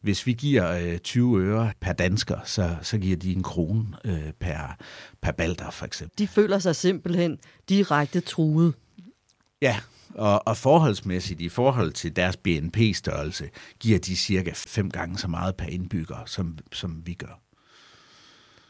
hvis 0.03 0.27
vi 0.27 0.33
giver 0.33 0.71
øh, 0.71 0.99
20 0.99 1.41
øre 1.41 1.73
per 1.81 1.93
dansker, 1.93 2.39
så, 2.45 2.77
så 2.83 2.99
giver 2.99 3.17
de 3.17 3.33
en 3.33 3.43
krone 3.43 3.87
øh, 4.05 4.33
per, 4.41 4.77
per 5.23 5.33
balter 5.33 5.71
for 5.71 5.87
eksempel. 5.87 6.19
De 6.19 6.29
føler 6.29 6.59
sig 6.59 6.77
simpelthen 6.77 7.39
direkte 7.69 8.21
truet. 8.21 8.75
Ja, 9.63 9.81
og, 10.15 10.49
og 10.49 10.57
forholdsmæssigt 10.57 11.41
i 11.41 11.49
forhold 11.49 11.93
til 11.93 12.17
deres 12.17 12.37
BNP-størrelse, 12.37 13.51
giver 13.81 13.99
de 13.99 14.17
cirka 14.17 14.53
fem 14.55 14.91
gange 14.91 15.19
så 15.19 15.29
meget 15.29 15.57
per 15.57 15.67
indbygger, 15.67 16.25
som, 16.27 16.59
som 16.73 17.03
vi 17.07 17.15
gør. 17.15 17.44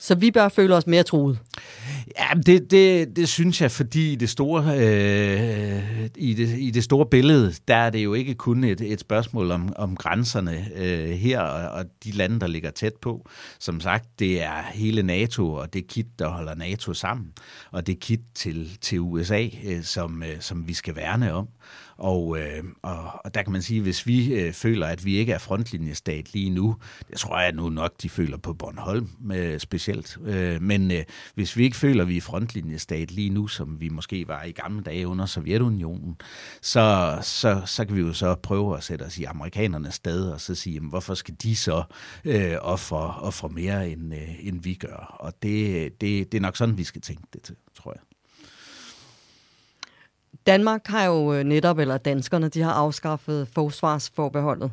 Så 0.04 0.14
vi 0.14 0.30
bør 0.30 0.48
føle 0.48 0.76
os 0.76 0.86
mere 0.86 1.02
truet. 1.02 1.38
Ja, 2.18 2.40
det, 2.46 2.70
det, 2.70 3.16
det 3.16 3.28
synes 3.28 3.60
jeg, 3.60 3.70
fordi 3.70 4.12
i 4.12 4.16
det 4.16 4.30
store, 4.30 4.64
øh, 4.78 6.08
i, 6.16 6.34
det, 6.34 6.58
i 6.58 6.70
det 6.70 6.84
store 6.84 7.06
billede, 7.06 7.54
der 7.68 7.76
er 7.76 7.90
det 7.90 8.04
jo 8.04 8.14
ikke 8.14 8.34
kun 8.34 8.64
et, 8.64 8.80
et 8.80 9.00
spørgsmål 9.00 9.50
om, 9.50 9.72
om 9.76 9.96
grænserne 9.96 10.66
øh, 10.76 11.08
her 11.08 11.40
og, 11.40 11.70
og 11.78 11.84
de 12.04 12.10
lande, 12.10 12.40
der 12.40 12.46
ligger 12.46 12.70
tæt 12.70 12.94
på. 13.02 13.28
Som 13.58 13.80
sagt, 13.80 14.18
det 14.18 14.42
er 14.42 14.62
hele 14.72 15.02
NATO 15.02 15.52
og 15.52 15.74
det 15.74 15.86
kit, 15.86 16.06
der 16.18 16.28
holder 16.28 16.54
NATO 16.54 16.94
sammen, 16.94 17.32
og 17.70 17.86
det 17.86 18.00
kit 18.00 18.20
til, 18.34 18.78
til 18.80 19.00
USA, 19.00 19.48
øh, 19.64 19.82
som, 19.82 20.22
øh, 20.22 20.40
som 20.40 20.68
vi 20.68 20.74
skal 20.74 20.96
værne 20.96 21.32
om. 21.32 21.48
Og, 21.96 22.38
øh, 22.38 22.64
og, 22.82 23.24
og 23.24 23.34
der 23.34 23.42
kan 23.42 23.52
man 23.52 23.62
sige, 23.62 23.82
hvis 23.82 24.06
vi 24.06 24.34
øh, 24.34 24.52
føler, 24.52 24.86
at 24.86 25.04
vi 25.04 25.16
ikke 25.16 25.32
er 25.32 25.38
frontlinjestat 25.38 26.32
lige 26.32 26.50
nu, 26.50 26.76
det 27.10 27.18
tror 27.18 27.40
jeg 27.40 27.52
nu 27.52 27.68
nok, 27.68 27.92
de 28.02 28.08
føler 28.08 28.36
på 28.36 28.52
Bornholm 28.52 29.08
øh, 29.32 29.60
specielt. 29.60 30.18
Øh, 30.24 30.62
men 30.62 30.90
øh, 30.90 31.04
hvis 31.34 31.56
vi 31.56 31.64
ikke 31.64 31.76
føler, 31.76 32.02
at 32.02 32.08
vi 32.08 32.16
er 32.16 32.20
frontlinjestat 32.20 33.10
lige 33.10 33.30
nu, 33.30 33.46
som 33.46 33.80
vi 33.80 33.88
måske 33.88 34.28
var 34.28 34.42
i 34.42 34.52
gamle 34.52 34.82
dage 34.82 35.08
under 35.08 35.26
Sovjetunionen, 35.26 36.16
så, 36.60 37.18
så, 37.22 37.62
så 37.66 37.84
kan 37.84 37.96
vi 37.96 38.00
jo 38.00 38.12
så 38.12 38.34
prøve 38.34 38.76
at 38.76 38.84
sætte 38.84 39.02
os 39.02 39.18
i 39.18 39.24
amerikanernes 39.24 39.94
sted 39.94 40.30
og 40.30 40.40
så 40.40 40.54
sige, 40.54 40.74
jamen, 40.74 40.90
hvorfor 40.90 41.14
skal 41.14 41.34
de 41.42 41.56
så 41.56 41.82
øh, 42.24 42.54
ofre, 42.60 43.14
ofre 43.20 43.48
mere, 43.48 43.90
end, 43.90 44.14
øh, 44.14 44.46
end 44.46 44.62
vi 44.62 44.74
gør? 44.74 45.16
Og 45.20 45.32
det, 45.42 46.00
det, 46.00 46.32
det 46.32 46.38
er 46.38 46.42
nok 46.42 46.56
sådan, 46.56 46.78
vi 46.78 46.84
skal 46.84 47.00
tænke 47.00 47.22
det 47.32 47.42
til. 47.42 47.56
Danmark 50.46 50.86
har 50.86 51.04
jo 51.04 51.34
øh, 51.34 51.44
netop, 51.44 51.78
eller 51.78 51.98
danskerne, 51.98 52.48
de 52.48 52.62
har 52.62 52.72
afskaffet 52.72 53.48
forsvarsforbeholdet. 53.54 54.70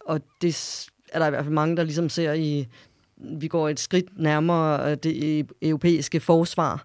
Og 0.00 0.20
det 0.42 0.86
er 1.12 1.18
der 1.18 1.26
i 1.26 1.30
hvert 1.30 1.44
fald 1.44 1.54
mange, 1.54 1.76
der 1.76 1.84
ligesom 1.84 2.08
ser 2.08 2.32
i, 2.32 2.68
vi 3.16 3.48
går 3.48 3.68
et 3.68 3.80
skridt 3.80 4.18
nærmere 4.18 4.90
øh, 4.90 4.96
det 4.96 5.40
e, 5.40 5.44
europæiske 5.62 6.20
forsvar. 6.20 6.84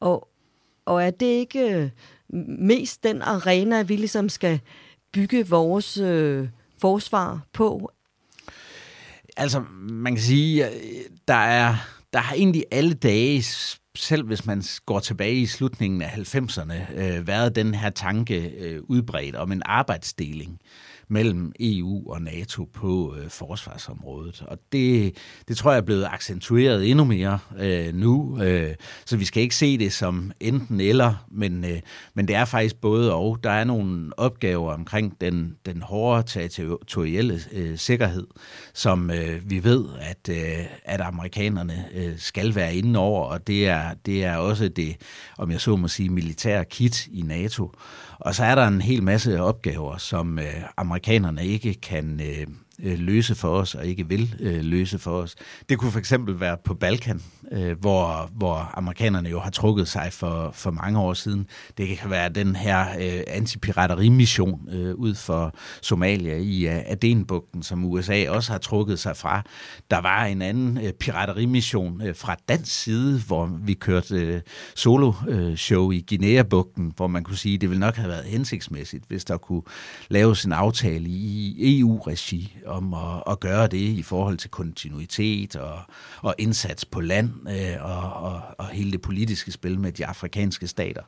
Og, 0.00 0.28
og 0.84 1.02
er 1.02 1.10
det 1.10 1.26
ikke 1.26 1.74
øh, 1.74 1.90
mest 2.58 3.02
den 3.02 3.22
arena, 3.22 3.82
vi 3.82 3.96
ligesom 3.96 4.28
skal 4.28 4.60
bygge 5.12 5.48
vores 5.48 5.98
øh, 5.98 6.48
forsvar 6.80 7.40
på? 7.52 7.90
Altså, 9.36 9.62
man 9.80 10.14
kan 10.14 10.22
sige, 10.22 10.68
der 11.28 11.34
er, 11.34 11.76
der 12.12 12.18
har 12.18 12.34
egentlig 12.34 12.64
alle 12.70 12.94
dage 12.94 13.42
selv 14.00 14.26
hvis 14.26 14.46
man 14.46 14.62
går 14.86 15.00
tilbage 15.00 15.34
i 15.34 15.46
slutningen 15.46 16.02
af 16.02 16.08
90'erne, 16.08 17.00
øh, 17.00 17.26
været 17.26 17.56
den 17.56 17.74
her 17.74 17.90
tanke 17.90 18.50
øh, 18.58 18.80
udbredt 18.82 19.36
om 19.36 19.52
en 19.52 19.62
arbejdsdeling 19.64 20.60
mellem 21.10 21.52
EU 21.60 22.12
og 22.12 22.22
NATO 22.22 22.64
på 22.64 23.16
øh, 23.18 23.30
forsvarsområdet. 23.30 24.42
Og 24.46 24.58
det, 24.72 25.16
det 25.48 25.56
tror 25.56 25.70
jeg 25.70 25.78
er 25.78 25.82
blevet 25.82 26.08
accentueret 26.10 26.90
endnu 26.90 27.04
mere 27.04 27.38
øh, 27.58 27.94
nu. 27.94 28.42
Øh, 28.42 28.74
så 29.04 29.16
vi 29.16 29.24
skal 29.24 29.42
ikke 29.42 29.56
se 29.56 29.78
det 29.78 29.92
som 29.92 30.32
enten 30.40 30.80
eller, 30.80 31.26
men, 31.30 31.64
øh, 31.64 31.80
men 32.14 32.28
det 32.28 32.36
er 32.36 32.44
faktisk 32.44 32.76
både 32.76 33.14
og. 33.14 33.38
Der 33.44 33.50
er 33.50 33.64
nogle 33.64 34.10
opgaver 34.16 34.72
omkring 34.72 35.20
den, 35.20 35.56
den 35.66 35.82
hårde 35.82 36.48
territorielle 36.48 37.40
øh, 37.52 37.78
sikkerhed, 37.78 38.26
som 38.74 39.10
øh, 39.10 39.50
vi 39.50 39.64
ved, 39.64 39.84
at, 40.00 40.28
øh, 40.30 40.66
at 40.84 41.00
amerikanerne 41.00 41.84
øh, 41.94 42.12
skal 42.18 42.54
være 42.54 42.74
inde 42.74 42.98
over, 42.98 43.24
og 43.24 43.46
det 43.46 43.68
er, 43.68 43.94
det 44.06 44.24
er 44.24 44.36
også 44.36 44.68
det, 44.68 44.96
om 45.38 45.50
jeg 45.50 45.60
så 45.60 45.76
må 45.76 45.88
sige, 45.88 46.08
militære 46.08 46.64
kit 46.64 47.06
i 47.06 47.22
NATO. 47.22 47.72
Og 48.20 48.34
så 48.34 48.44
er 48.44 48.54
der 48.54 48.66
en 48.66 48.80
hel 48.80 49.02
masse 49.02 49.42
opgaver, 49.42 49.96
som 49.96 50.38
øh, 50.38 50.44
amerikanerne 50.76 50.99
ikke 51.38 51.74
kan 51.74 52.20
øh, 52.20 52.46
øh, 52.82 52.98
løse 52.98 53.34
for 53.34 53.48
os, 53.48 53.74
og 53.74 53.86
ikke 53.86 54.08
vil 54.08 54.34
øh, 54.40 54.64
løse 54.64 54.98
for 54.98 55.10
os. 55.10 55.36
Det 55.68 55.78
kunne 55.78 55.90
for 55.90 55.98
eksempel 55.98 56.40
være 56.40 56.56
på 56.64 56.74
Balkan, 56.74 57.22
øh, 57.52 57.80
hvor, 57.80 58.30
hvor 58.36 58.70
amerikanerne 58.74 59.28
jo 59.28 59.40
har 59.40 59.50
trukket 59.50 59.88
sig 59.88 60.08
for, 60.12 60.50
for 60.54 60.70
mange 60.70 60.98
år 61.00 61.14
siden. 61.14 61.46
Det 61.78 61.98
kan 61.98 62.10
være 62.10 62.28
den 62.28 62.56
her 62.56 62.86
øh, 63.00 63.22
antipiraterimission 63.26 64.68
øh, 64.72 64.94
ud 64.94 65.14
for 65.14 65.54
Somalia 65.82 66.36
i 66.36 66.66
øh, 66.66 66.80
Adenbugten, 66.86 67.62
som 67.62 67.84
USA 67.84 68.30
også 68.30 68.52
har 68.52 68.58
trukket 68.58 68.98
sig 68.98 69.16
fra. 69.16 69.42
Der 69.90 69.98
var 69.98 70.24
en 70.24 70.42
anden 70.42 70.78
øh, 70.84 70.92
piraterimission 70.92 72.02
øh, 72.02 72.16
fra 72.16 72.36
dansk 72.48 72.82
side, 72.82 73.20
hvor 73.26 73.46
vi 73.62 73.74
kørte 73.74 74.14
øh, 74.14 74.40
solo-show 74.74 75.90
øh, 75.90 75.96
i 75.96 76.04
Guinea-bugten, 76.08 76.92
hvor 76.96 77.06
man 77.06 77.24
kunne 77.24 77.36
sige, 77.36 77.54
at 77.54 77.60
det 77.60 77.70
ville 77.70 77.80
nok 77.80 77.96
have 77.96 78.08
været 78.08 78.24
hensigtsmæssigt, 78.24 79.04
hvis 79.08 79.24
der 79.24 79.36
kunne 79.36 79.62
laves 80.08 80.44
en 80.44 80.52
aftale 80.52 81.08
i 81.08 81.80
EU-regi 81.80 82.56
om 82.70 82.94
at, 82.94 83.22
at 83.30 83.40
gøre 83.40 83.66
det 83.66 83.78
i 83.78 84.02
forhold 84.02 84.36
til 84.38 84.50
kontinuitet 84.50 85.56
og, 85.56 85.78
og 86.22 86.34
indsats 86.38 86.84
på 86.84 87.00
land 87.00 87.30
øh, 87.48 87.84
og, 87.84 88.12
og, 88.12 88.42
og 88.58 88.66
hele 88.66 88.92
det 88.92 89.02
politiske 89.02 89.52
spil 89.52 89.78
med 89.78 89.92
de 89.92 90.06
afrikanske 90.06 90.66
stater. 90.66 91.02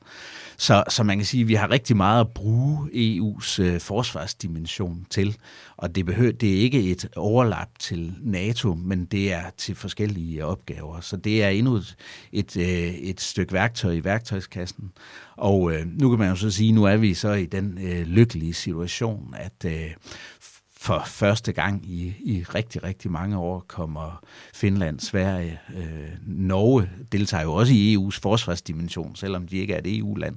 Så, 0.57 0.85
så 0.89 1.03
man 1.03 1.19
kan 1.19 1.27
sige, 1.27 1.41
at 1.41 1.49
vi 1.49 1.55
har 1.55 1.71
rigtig 1.71 1.97
meget 1.97 2.21
at 2.21 2.31
bruge 2.31 2.89
EU's 2.89 3.63
øh, 3.63 3.81
forsvarsdimension 3.81 5.07
til, 5.11 5.37
og 5.77 5.95
det, 5.95 6.07
behøver, 6.07 6.33
det 6.33 6.57
er 6.57 6.61
ikke 6.61 6.91
et 6.91 7.09
overlap 7.17 7.69
til 7.79 8.15
NATO, 8.21 8.75
men 8.75 9.05
det 9.05 9.33
er 9.33 9.43
til 9.57 9.75
forskellige 9.75 10.45
opgaver. 10.45 11.01
Så 11.01 11.17
det 11.17 11.43
er 11.43 11.49
endnu 11.49 11.75
et, 11.75 11.97
et, 12.33 12.57
øh, 12.57 12.95
et 12.95 13.21
stykke 13.21 13.53
værktøj 13.53 13.93
i 13.93 14.05
værktøjskassen. 14.05 14.93
Og 15.37 15.73
øh, 15.73 15.87
nu 15.87 16.11
kan 16.11 16.19
man 16.19 16.29
jo 16.29 16.37
så 16.37 16.51
sige, 16.51 16.73
nu 16.73 16.85
er 16.85 16.97
vi 16.97 17.15
så 17.15 17.33
i 17.33 17.47
den 17.47 17.79
øh, 17.83 18.07
lykkelige 18.07 18.55
situation, 18.55 19.35
at 19.37 19.65
øh, 19.65 19.91
for 20.83 21.03
første 21.07 21.53
gang 21.53 21.85
i, 21.85 22.15
i 22.21 22.45
rigtig, 22.55 22.83
rigtig 22.83 23.11
mange 23.11 23.39
år 23.39 23.65
kommer 23.69 24.25
Finland, 24.55 25.01
Sverige, 25.01 25.61
øh, 25.77 26.09
Norge 26.27 26.91
deltager 27.13 27.43
jo 27.45 27.53
også 27.53 27.73
i 27.73 27.97
EU's 27.97 28.19
forsvarsdimension, 28.23 29.17
selvom 29.17 29.49
de 29.49 29.57
ikke 29.57 29.75
er 29.75 29.79
et 29.79 29.99
EU-land. 29.99 30.37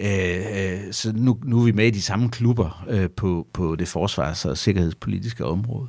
Øh, 0.00 0.86
øh, 0.86 0.92
så 0.92 1.12
nu, 1.12 1.38
nu 1.44 1.60
er 1.60 1.64
vi 1.64 1.72
med 1.72 1.86
i 1.86 1.90
de 1.90 2.02
samme 2.02 2.30
klubber 2.30 2.84
øh, 2.88 3.10
på, 3.10 3.46
på 3.52 3.76
det 3.76 3.88
forsvars- 3.88 4.44
og 4.44 4.58
sikkerhedspolitiske 4.58 5.44
område. 5.44 5.88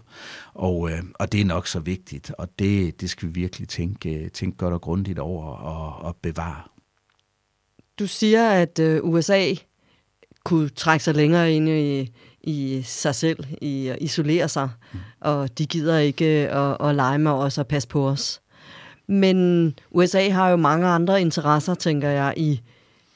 Og, 0.54 0.92
øh, 0.92 1.04
og 1.14 1.32
det 1.32 1.42
er 1.42 1.46
nok 1.46 1.68
så 1.68 1.80
vigtigt, 1.80 2.32
og 2.38 2.50
det, 2.60 3.02
det 3.02 3.10
skal 3.10 3.28
vi 3.28 3.34
virkelig 3.34 3.68
tænke, 3.68 4.30
tænke 4.30 4.58
godt 4.58 4.74
og 4.74 4.82
grundigt 4.82 5.20
over 5.20 5.46
og, 5.46 6.06
og 6.06 6.16
bevare. 6.16 6.62
Du 8.00 8.08
siger, 8.08 8.50
at 8.50 8.80
øh, 8.80 9.04
USA 9.04 9.54
kunne 10.44 10.70
trække 10.70 11.04
sig 11.04 11.16
længere 11.16 11.54
ind 11.54 11.70
i, 11.70 12.12
i 12.44 12.82
sig 12.86 13.16
selv, 13.16 13.46
i 13.62 13.88
at 13.88 13.98
isolere 14.02 14.50
sig, 14.50 14.70
og 15.20 15.58
de 15.58 15.66
gider 15.66 15.98
ikke 15.98 16.26
at, 16.26 16.88
at 16.88 16.96
lege 16.96 17.18
med 17.18 17.32
os 17.32 17.58
og 17.58 17.68
passe 17.68 17.88
på 17.88 18.08
os. 18.08 18.42
Men 19.08 19.74
USA 19.92 20.30
har 20.30 20.50
jo 20.50 20.56
mange 20.56 20.88
andre 20.88 21.22
interesser, 21.22 21.76
tænker 21.76 22.10
jeg, 22.10 22.34
i, 22.38 22.62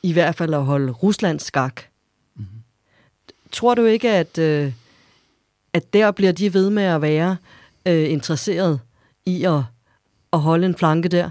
i 0.03 0.13
hvert 0.13 0.35
fald 0.35 0.53
at 0.53 0.65
holde 0.65 0.91
Rusland 0.91 1.39
skak. 1.39 1.81
Mm. 2.35 2.45
Tror 3.51 3.75
du 3.75 3.85
ikke, 3.85 4.11
at, 4.11 4.37
øh, 4.37 4.73
at 5.73 5.93
der 5.93 6.11
bliver 6.11 6.31
de 6.31 6.53
ved 6.53 6.69
med 6.69 6.83
at 6.83 7.01
være 7.01 7.37
øh, 7.85 8.11
interesseret 8.11 8.79
i 9.25 9.43
at, 9.43 9.61
at 10.33 10.39
holde 10.39 10.65
en 10.65 10.75
flanke 10.75 11.09
der? 11.09 11.29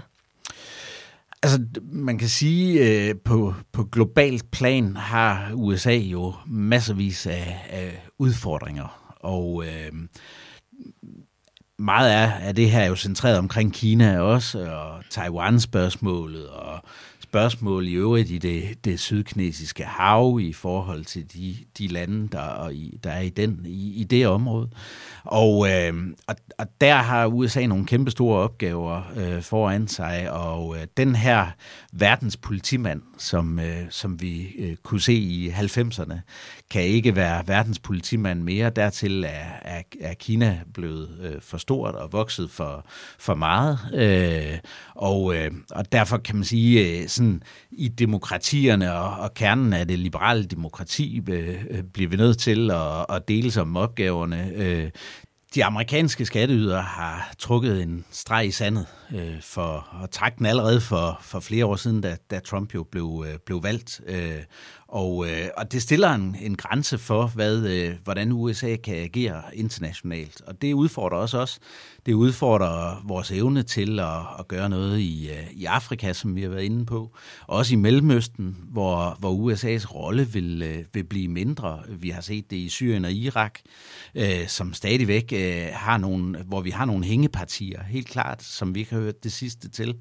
Altså, 1.43 1.65
man 1.91 2.17
kan 2.17 2.27
sige, 2.27 2.89
øh, 2.89 3.15
på, 3.25 3.53
på 3.71 3.83
globalt 3.83 4.51
plan 4.51 4.95
har 4.95 5.51
USA 5.53 5.95
jo 5.95 6.33
masservis 6.47 7.27
af, 7.27 7.65
af 7.69 8.07
udfordringer, 8.19 9.15
og 9.19 9.63
øh, 9.65 9.91
meget 11.79 12.09
af, 12.09 12.47
af 12.47 12.55
det 12.55 12.71
her 12.71 12.79
er 12.79 12.87
jo 12.87 12.95
centreret 12.95 13.37
omkring 13.37 13.73
Kina 13.73 14.19
også, 14.19 14.71
og 14.71 15.03
Taiwan-spørgsmålet, 15.09 16.49
og 16.49 16.83
spørgsmål 17.19 17.87
i 17.87 17.93
øvrigt 17.93 18.29
i 18.29 18.37
det, 18.37 18.85
det 18.85 18.99
sydkinesiske 18.99 19.83
hav 19.83 20.39
i 20.41 20.53
forhold 20.53 21.05
til 21.05 21.33
de, 21.33 21.55
de 21.77 21.87
lande, 21.87 22.27
der, 22.27 22.71
der 23.03 23.11
er 23.11 23.21
i, 23.21 23.29
den, 23.29 23.65
i, 23.65 23.93
i 23.93 24.03
det 24.03 24.27
område. 24.27 24.69
Og, 25.25 25.69
øh, 25.69 25.93
og, 26.27 26.35
og 26.57 26.67
der 26.81 26.95
har 26.95 27.27
USA 27.27 27.65
nogle 27.65 27.85
kæmpe 27.85 28.11
store 28.11 28.39
opgaver 28.39 29.01
øh, 29.15 29.41
foran 29.41 29.87
sig, 29.87 30.31
og 30.31 30.75
øh, 30.77 30.87
den 30.97 31.15
her 31.15 31.47
verdens 31.93 32.37
politimand, 32.37 33.01
som, 33.17 33.59
øh, 33.59 33.85
som 33.89 34.21
vi 34.21 34.47
øh, 34.57 34.75
kunne 34.83 35.01
se 35.01 35.13
i 35.13 35.49
90'erne, 35.49 36.15
kan 36.71 36.81
ikke 36.81 37.15
være 37.15 37.43
verdens 37.47 37.79
politimand 37.79 38.41
mere. 38.41 38.69
Dertil 38.69 39.23
er, 39.23 39.29
er, 39.61 39.81
er 40.01 40.13
Kina 40.13 40.59
blevet 40.73 41.09
øh, 41.21 41.41
for 41.41 41.57
stort 41.57 41.95
og 41.95 42.13
vokset 42.13 42.51
for, 42.51 42.85
for 43.19 43.35
meget, 43.35 43.79
øh, 43.93 44.59
og, 44.95 45.35
øh, 45.35 45.51
og 45.71 45.91
derfor 45.91 46.17
kan 46.17 46.35
man 46.35 46.45
sige, 46.45 47.01
øh, 47.01 47.07
sådan 47.07 47.43
i 47.71 47.87
demokratierne 47.87 48.93
og, 48.93 49.15
og 49.15 49.33
kernen 49.33 49.73
af 49.73 49.87
det 49.87 49.99
liberale 49.99 50.45
demokrati 50.45 51.21
øh, 51.29 51.63
øh 51.69 51.83
bliver 51.83 52.09
vi 52.09 52.15
nødt 52.17 52.37
til 52.37 52.71
at, 52.71 53.05
at 53.09 53.27
dele 53.27 53.51
sig 53.51 53.63
opgaverne. 53.75 54.51
Øh, 54.55 54.89
de 55.55 55.65
amerikanske 55.65 56.25
skatteydere 56.25 56.81
har 56.81 57.33
trukket 57.39 57.81
en 57.81 58.05
streg 58.11 58.47
i 58.47 58.51
sandet 58.51 58.85
øh, 59.15 59.41
for 59.41 60.03
at 60.03 60.09
trække 60.09 60.37
den 60.37 60.45
allerede 60.45 60.81
for, 60.81 61.19
for 61.21 61.39
flere 61.39 61.65
år 61.65 61.75
siden, 61.75 62.01
da, 62.01 62.17
da 62.31 62.39
Trump 62.39 62.73
jo 62.73 62.83
blev, 62.83 63.25
øh, 63.27 63.39
blev 63.45 63.63
valgt. 63.63 64.01
Øh, 64.07 64.43
og, 64.93 65.25
øh, 65.29 65.47
og 65.57 65.71
det 65.71 65.81
stiller 65.81 66.09
en, 66.09 66.35
en 66.41 66.55
grænse 66.55 66.97
for, 66.97 67.27
hvad, 67.27 67.65
øh, 67.65 67.95
hvordan 68.03 68.31
USA 68.31 68.75
kan 68.75 68.95
agere 68.95 69.41
internationalt. 69.53 70.41
Og 70.41 70.61
det 70.61 70.73
udfordrer 70.73 71.17
også 71.17 71.37
os. 71.37 71.59
Det 72.05 72.13
udfordrer 72.13 73.03
vores 73.07 73.31
evne 73.31 73.63
til 73.63 73.99
at, 73.99 74.19
at 74.39 74.47
gøre 74.47 74.69
noget 74.69 74.99
i, 74.99 75.29
øh, 75.29 75.51
i 75.51 75.65
Afrika, 75.65 76.13
som 76.13 76.35
vi 76.35 76.41
har 76.41 76.49
været 76.49 76.63
inde 76.63 76.85
på. 76.85 77.15
Også 77.47 77.73
i 77.73 77.77
Mellemøsten, 77.77 78.57
hvor, 78.71 79.17
hvor 79.19 79.33
USA's 79.33 79.95
rolle 79.95 80.27
vil, 80.27 80.61
øh, 80.61 80.85
vil 80.93 81.03
blive 81.03 81.27
mindre. 81.27 81.79
Vi 81.89 82.09
har 82.09 82.21
set 82.21 82.51
det 82.51 82.57
i 82.57 82.69
Syrien 82.69 83.05
og 83.05 83.11
Irak, 83.11 83.59
øh, 84.15 84.47
som 84.47 84.73
stadigvæk 84.73 85.33
øh, 85.43 85.67
har 85.73 85.97
nogle, 85.97 86.43
hvor 86.43 86.61
vi 86.61 86.69
har 86.69 86.85
nogle 86.85 87.05
hængepartier, 87.05 87.83
helt 87.83 88.07
klart, 88.07 88.43
som 88.43 88.75
vi 88.75 88.79
ikke 88.79 88.93
har 88.93 89.01
hørt 89.01 89.23
det 89.23 89.31
sidste 89.31 89.69
til. 89.69 89.95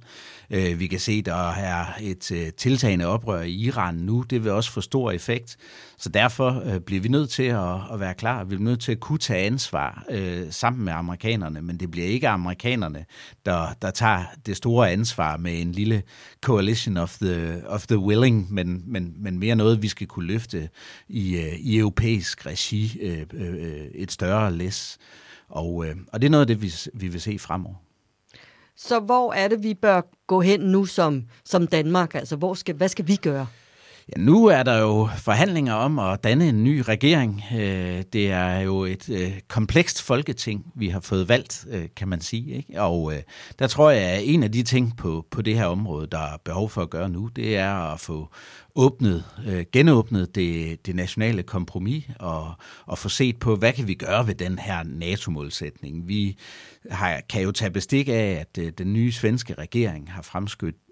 Øh, 0.50 0.80
vi 0.80 0.86
kan 0.86 1.00
se, 1.00 1.22
der 1.22 1.50
er 1.50 1.86
et 2.00 2.32
øh, 2.32 2.52
tiltagende 2.52 3.06
oprør 3.06 3.42
i 3.42 3.52
Iran 3.52 3.94
nu. 3.94 4.22
Det 4.22 4.44
vil 4.44 4.52
også 4.52 4.72
få 4.72 4.80
stor 4.80 5.10
effekt. 5.10 5.56
Så 5.98 6.08
derfor 6.08 6.62
øh, 6.66 6.80
bliver 6.80 7.02
vi 7.02 7.08
nødt 7.08 7.30
til 7.30 7.42
at, 7.42 7.74
at 7.92 8.00
være 8.00 8.14
klar. 8.14 8.44
Vi 8.44 8.48
bliver 8.48 8.70
nødt 8.70 8.80
til 8.80 8.92
at 8.92 9.00
kunne 9.00 9.18
tage 9.18 9.46
ansvar 9.46 10.04
øh, 10.10 10.46
sammen 10.50 10.84
med 10.84 10.92
amerikanerne, 10.92 11.62
men 11.62 11.80
det 11.80 11.90
bliver 11.90 12.06
ikke 12.06 12.28
amerikanerne, 12.28 13.04
der, 13.46 13.74
der 13.82 13.90
tager 13.90 14.24
det 14.46 14.56
store 14.56 14.90
ansvar 14.90 15.36
med 15.36 15.60
en 15.60 15.72
lille 15.72 16.02
coalition 16.40 16.96
of 16.96 17.18
the, 17.22 17.62
of 17.68 17.86
the 17.86 17.98
willing, 17.98 18.52
men, 18.52 18.82
men, 18.86 19.14
men 19.16 19.38
mere 19.38 19.56
noget, 19.56 19.82
vi 19.82 19.88
skal 19.88 20.06
kunne 20.06 20.26
løfte 20.26 20.68
i, 21.08 21.36
øh, 21.36 21.54
i 21.58 21.78
europæisk 21.78 22.46
regi 22.46 22.98
øh, 23.00 23.26
øh, 23.32 23.54
øh 23.54 23.86
et 23.94 24.12
større 24.12 24.52
læs. 24.52 24.98
Og, 25.52 25.86
øh, 25.86 25.96
og 26.12 26.20
det 26.20 26.26
er 26.26 26.30
noget 26.30 26.42
af 26.42 26.46
det, 26.46 26.62
vi, 26.62 26.72
vi 26.94 27.08
vil 27.08 27.20
se 27.20 27.38
fremover. 27.38 27.74
Så 28.76 29.00
hvor 29.00 29.32
er 29.32 29.48
det, 29.48 29.62
vi 29.62 29.74
bør 29.74 30.00
gå 30.26 30.40
hen 30.40 30.60
nu 30.60 30.84
som, 30.84 31.24
som 31.44 31.66
Danmark? 31.66 32.14
Altså, 32.14 32.36
hvor 32.36 32.54
skal, 32.54 32.74
hvad 32.74 32.88
skal 32.88 33.08
vi 33.08 33.16
gøre? 33.16 33.46
Ja, 34.08 34.22
nu 34.22 34.46
er 34.46 34.62
der 34.62 34.78
jo 34.78 35.08
forhandlinger 35.16 35.74
om 35.74 35.98
at 35.98 36.24
danne 36.24 36.48
en 36.48 36.64
ny 36.64 36.82
regering. 36.88 37.42
Øh, 37.54 38.02
det 38.12 38.30
er 38.30 38.60
jo 38.60 38.84
et 38.84 39.08
øh, 39.10 39.40
komplekst 39.48 40.02
folketing, 40.02 40.72
vi 40.74 40.88
har 40.88 41.00
fået 41.00 41.28
valgt, 41.28 41.66
øh, 41.70 41.88
kan 41.96 42.08
man 42.08 42.20
sige. 42.20 42.56
Ikke? 42.56 42.82
Og 42.82 43.12
der 43.58 43.66
tror 43.66 43.90
jeg, 43.90 44.02
at 44.02 44.22
en 44.24 44.42
af 44.42 44.52
de 44.52 44.62
ting 44.62 44.96
på, 44.96 45.26
på 45.30 45.42
det 45.42 45.54
her 45.54 45.66
område, 45.66 46.06
der 46.06 46.18
er 46.18 46.36
behov 46.44 46.70
for 46.70 46.82
at 46.82 46.90
gøre 46.90 47.08
nu, 47.08 47.26
det 47.26 47.56
er 47.56 47.74
at 47.74 48.00
få 48.00 48.28
åbnet, 48.74 49.24
genåbnet 49.72 50.34
det, 50.34 50.86
det 50.86 50.94
nationale 50.94 51.42
kompromis 51.42 52.04
og, 52.18 52.52
og 52.86 52.98
få 52.98 53.08
set 53.08 53.38
på, 53.38 53.56
hvad 53.56 53.72
kan 53.72 53.88
vi 53.88 53.94
gøre 53.94 54.26
ved 54.26 54.34
den 54.34 54.58
her 54.58 54.82
NATO-målsætning. 54.82 56.08
Vi 56.08 56.38
har, 56.90 57.20
kan 57.28 57.42
jo 57.42 57.52
tage 57.52 57.70
bestik 57.70 58.08
af, 58.08 58.44
at 58.46 58.78
den 58.78 58.92
nye 58.92 59.12
svenske 59.12 59.54
regering 59.54 60.12
har 60.12 60.22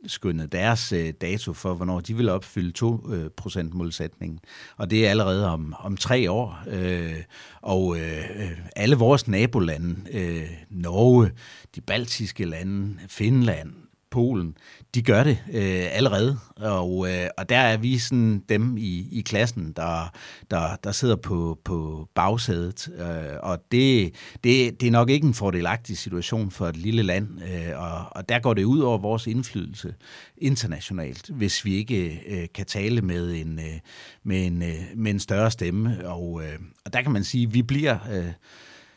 skyndet 0.06 0.52
deres 0.52 0.92
øh, 0.92 1.12
dato 1.20 1.52
for, 1.52 1.74
hvornår 1.74 2.00
de 2.00 2.16
vil 2.16 2.28
opfylde 2.28 2.84
2%-målsætningen. 2.84 4.40
Øh, 4.44 4.74
og 4.76 4.90
det 4.90 5.06
er 5.06 5.10
allerede 5.10 5.48
om, 5.48 5.74
om 5.78 5.96
tre 5.96 6.30
år. 6.30 6.58
Øh, 6.68 7.16
og 7.62 7.98
øh, 7.98 8.50
alle 8.76 8.96
vores 8.96 9.28
nabolande, 9.28 9.96
øh, 10.12 10.50
Norge, 10.70 11.30
de 11.74 11.80
baltiske 11.80 12.44
lande, 12.44 12.98
Finland, 13.08 13.72
Polen, 14.10 14.56
de 14.94 15.02
gør 15.02 15.24
det 15.24 15.38
øh, 15.52 15.96
allerede, 15.96 16.38
og, 16.56 17.10
øh, 17.10 17.28
og 17.38 17.48
der 17.48 17.58
er 17.58 17.76
vi 17.76 17.98
sådan 17.98 18.44
dem 18.48 18.76
i, 18.76 19.08
i 19.12 19.20
klassen, 19.20 19.72
der, 19.76 20.12
der, 20.50 20.76
der 20.84 20.92
sidder 20.92 21.16
på, 21.16 21.58
på 21.64 22.08
bagsædet, 22.14 22.88
øh, 22.98 23.36
og 23.42 23.58
det, 23.72 24.14
det, 24.44 24.80
det 24.80 24.86
er 24.86 24.90
nok 24.90 25.10
ikke 25.10 25.26
en 25.26 25.34
fordelagtig 25.34 25.98
situation 25.98 26.50
for 26.50 26.66
et 26.66 26.76
lille 26.76 27.02
land, 27.02 27.28
øh, 27.42 27.82
og, 27.82 28.06
og 28.10 28.28
der 28.28 28.38
går 28.38 28.54
det 28.54 28.64
ud 28.64 28.80
over 28.80 28.98
vores 28.98 29.26
indflydelse 29.26 29.94
internationalt, 30.38 31.28
hvis 31.28 31.64
vi 31.64 31.74
ikke 31.74 32.22
øh, 32.26 32.46
kan 32.54 32.66
tale 32.66 33.02
med 33.02 33.34
en, 33.34 33.58
øh, 33.58 33.80
med, 34.22 34.46
en, 34.46 34.62
øh, 34.62 34.82
med 34.96 35.10
en 35.10 35.20
større 35.20 35.50
stemme, 35.50 36.08
og, 36.08 36.42
øh, 36.44 36.58
og 36.84 36.92
der 36.92 37.02
kan 37.02 37.12
man 37.12 37.24
sige, 37.24 37.46
at 37.46 37.54
vi 37.54 37.62
bliver... 37.62 37.98
Øh, 38.12 38.32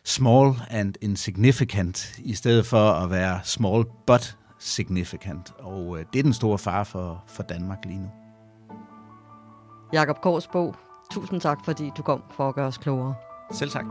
small 0.05 0.53
and 0.69 0.93
insignificant, 1.01 2.15
i 2.19 2.33
stedet 2.33 2.65
for 2.65 2.91
at 2.91 3.11
være 3.11 3.39
small 3.43 3.85
but 4.07 4.37
significant. 4.63 5.53
Og 5.59 5.99
øh, 5.99 6.05
det 6.13 6.19
er 6.19 6.23
den 6.23 6.33
store 6.33 6.57
fare 6.57 6.85
for, 6.85 7.23
for 7.27 7.43
Danmark 7.43 7.85
lige 7.85 7.99
nu. 7.99 8.09
Jakob 9.93 10.21
Korsbo, 10.21 10.73
tusind 11.11 11.41
tak, 11.41 11.65
fordi 11.65 11.91
du 11.97 12.03
kom 12.03 12.23
for 12.31 12.49
at 12.49 12.55
gøre 12.55 12.67
os 12.67 12.77
klogere. 12.77 13.15
Selv 13.51 13.69
tak. 13.69 13.85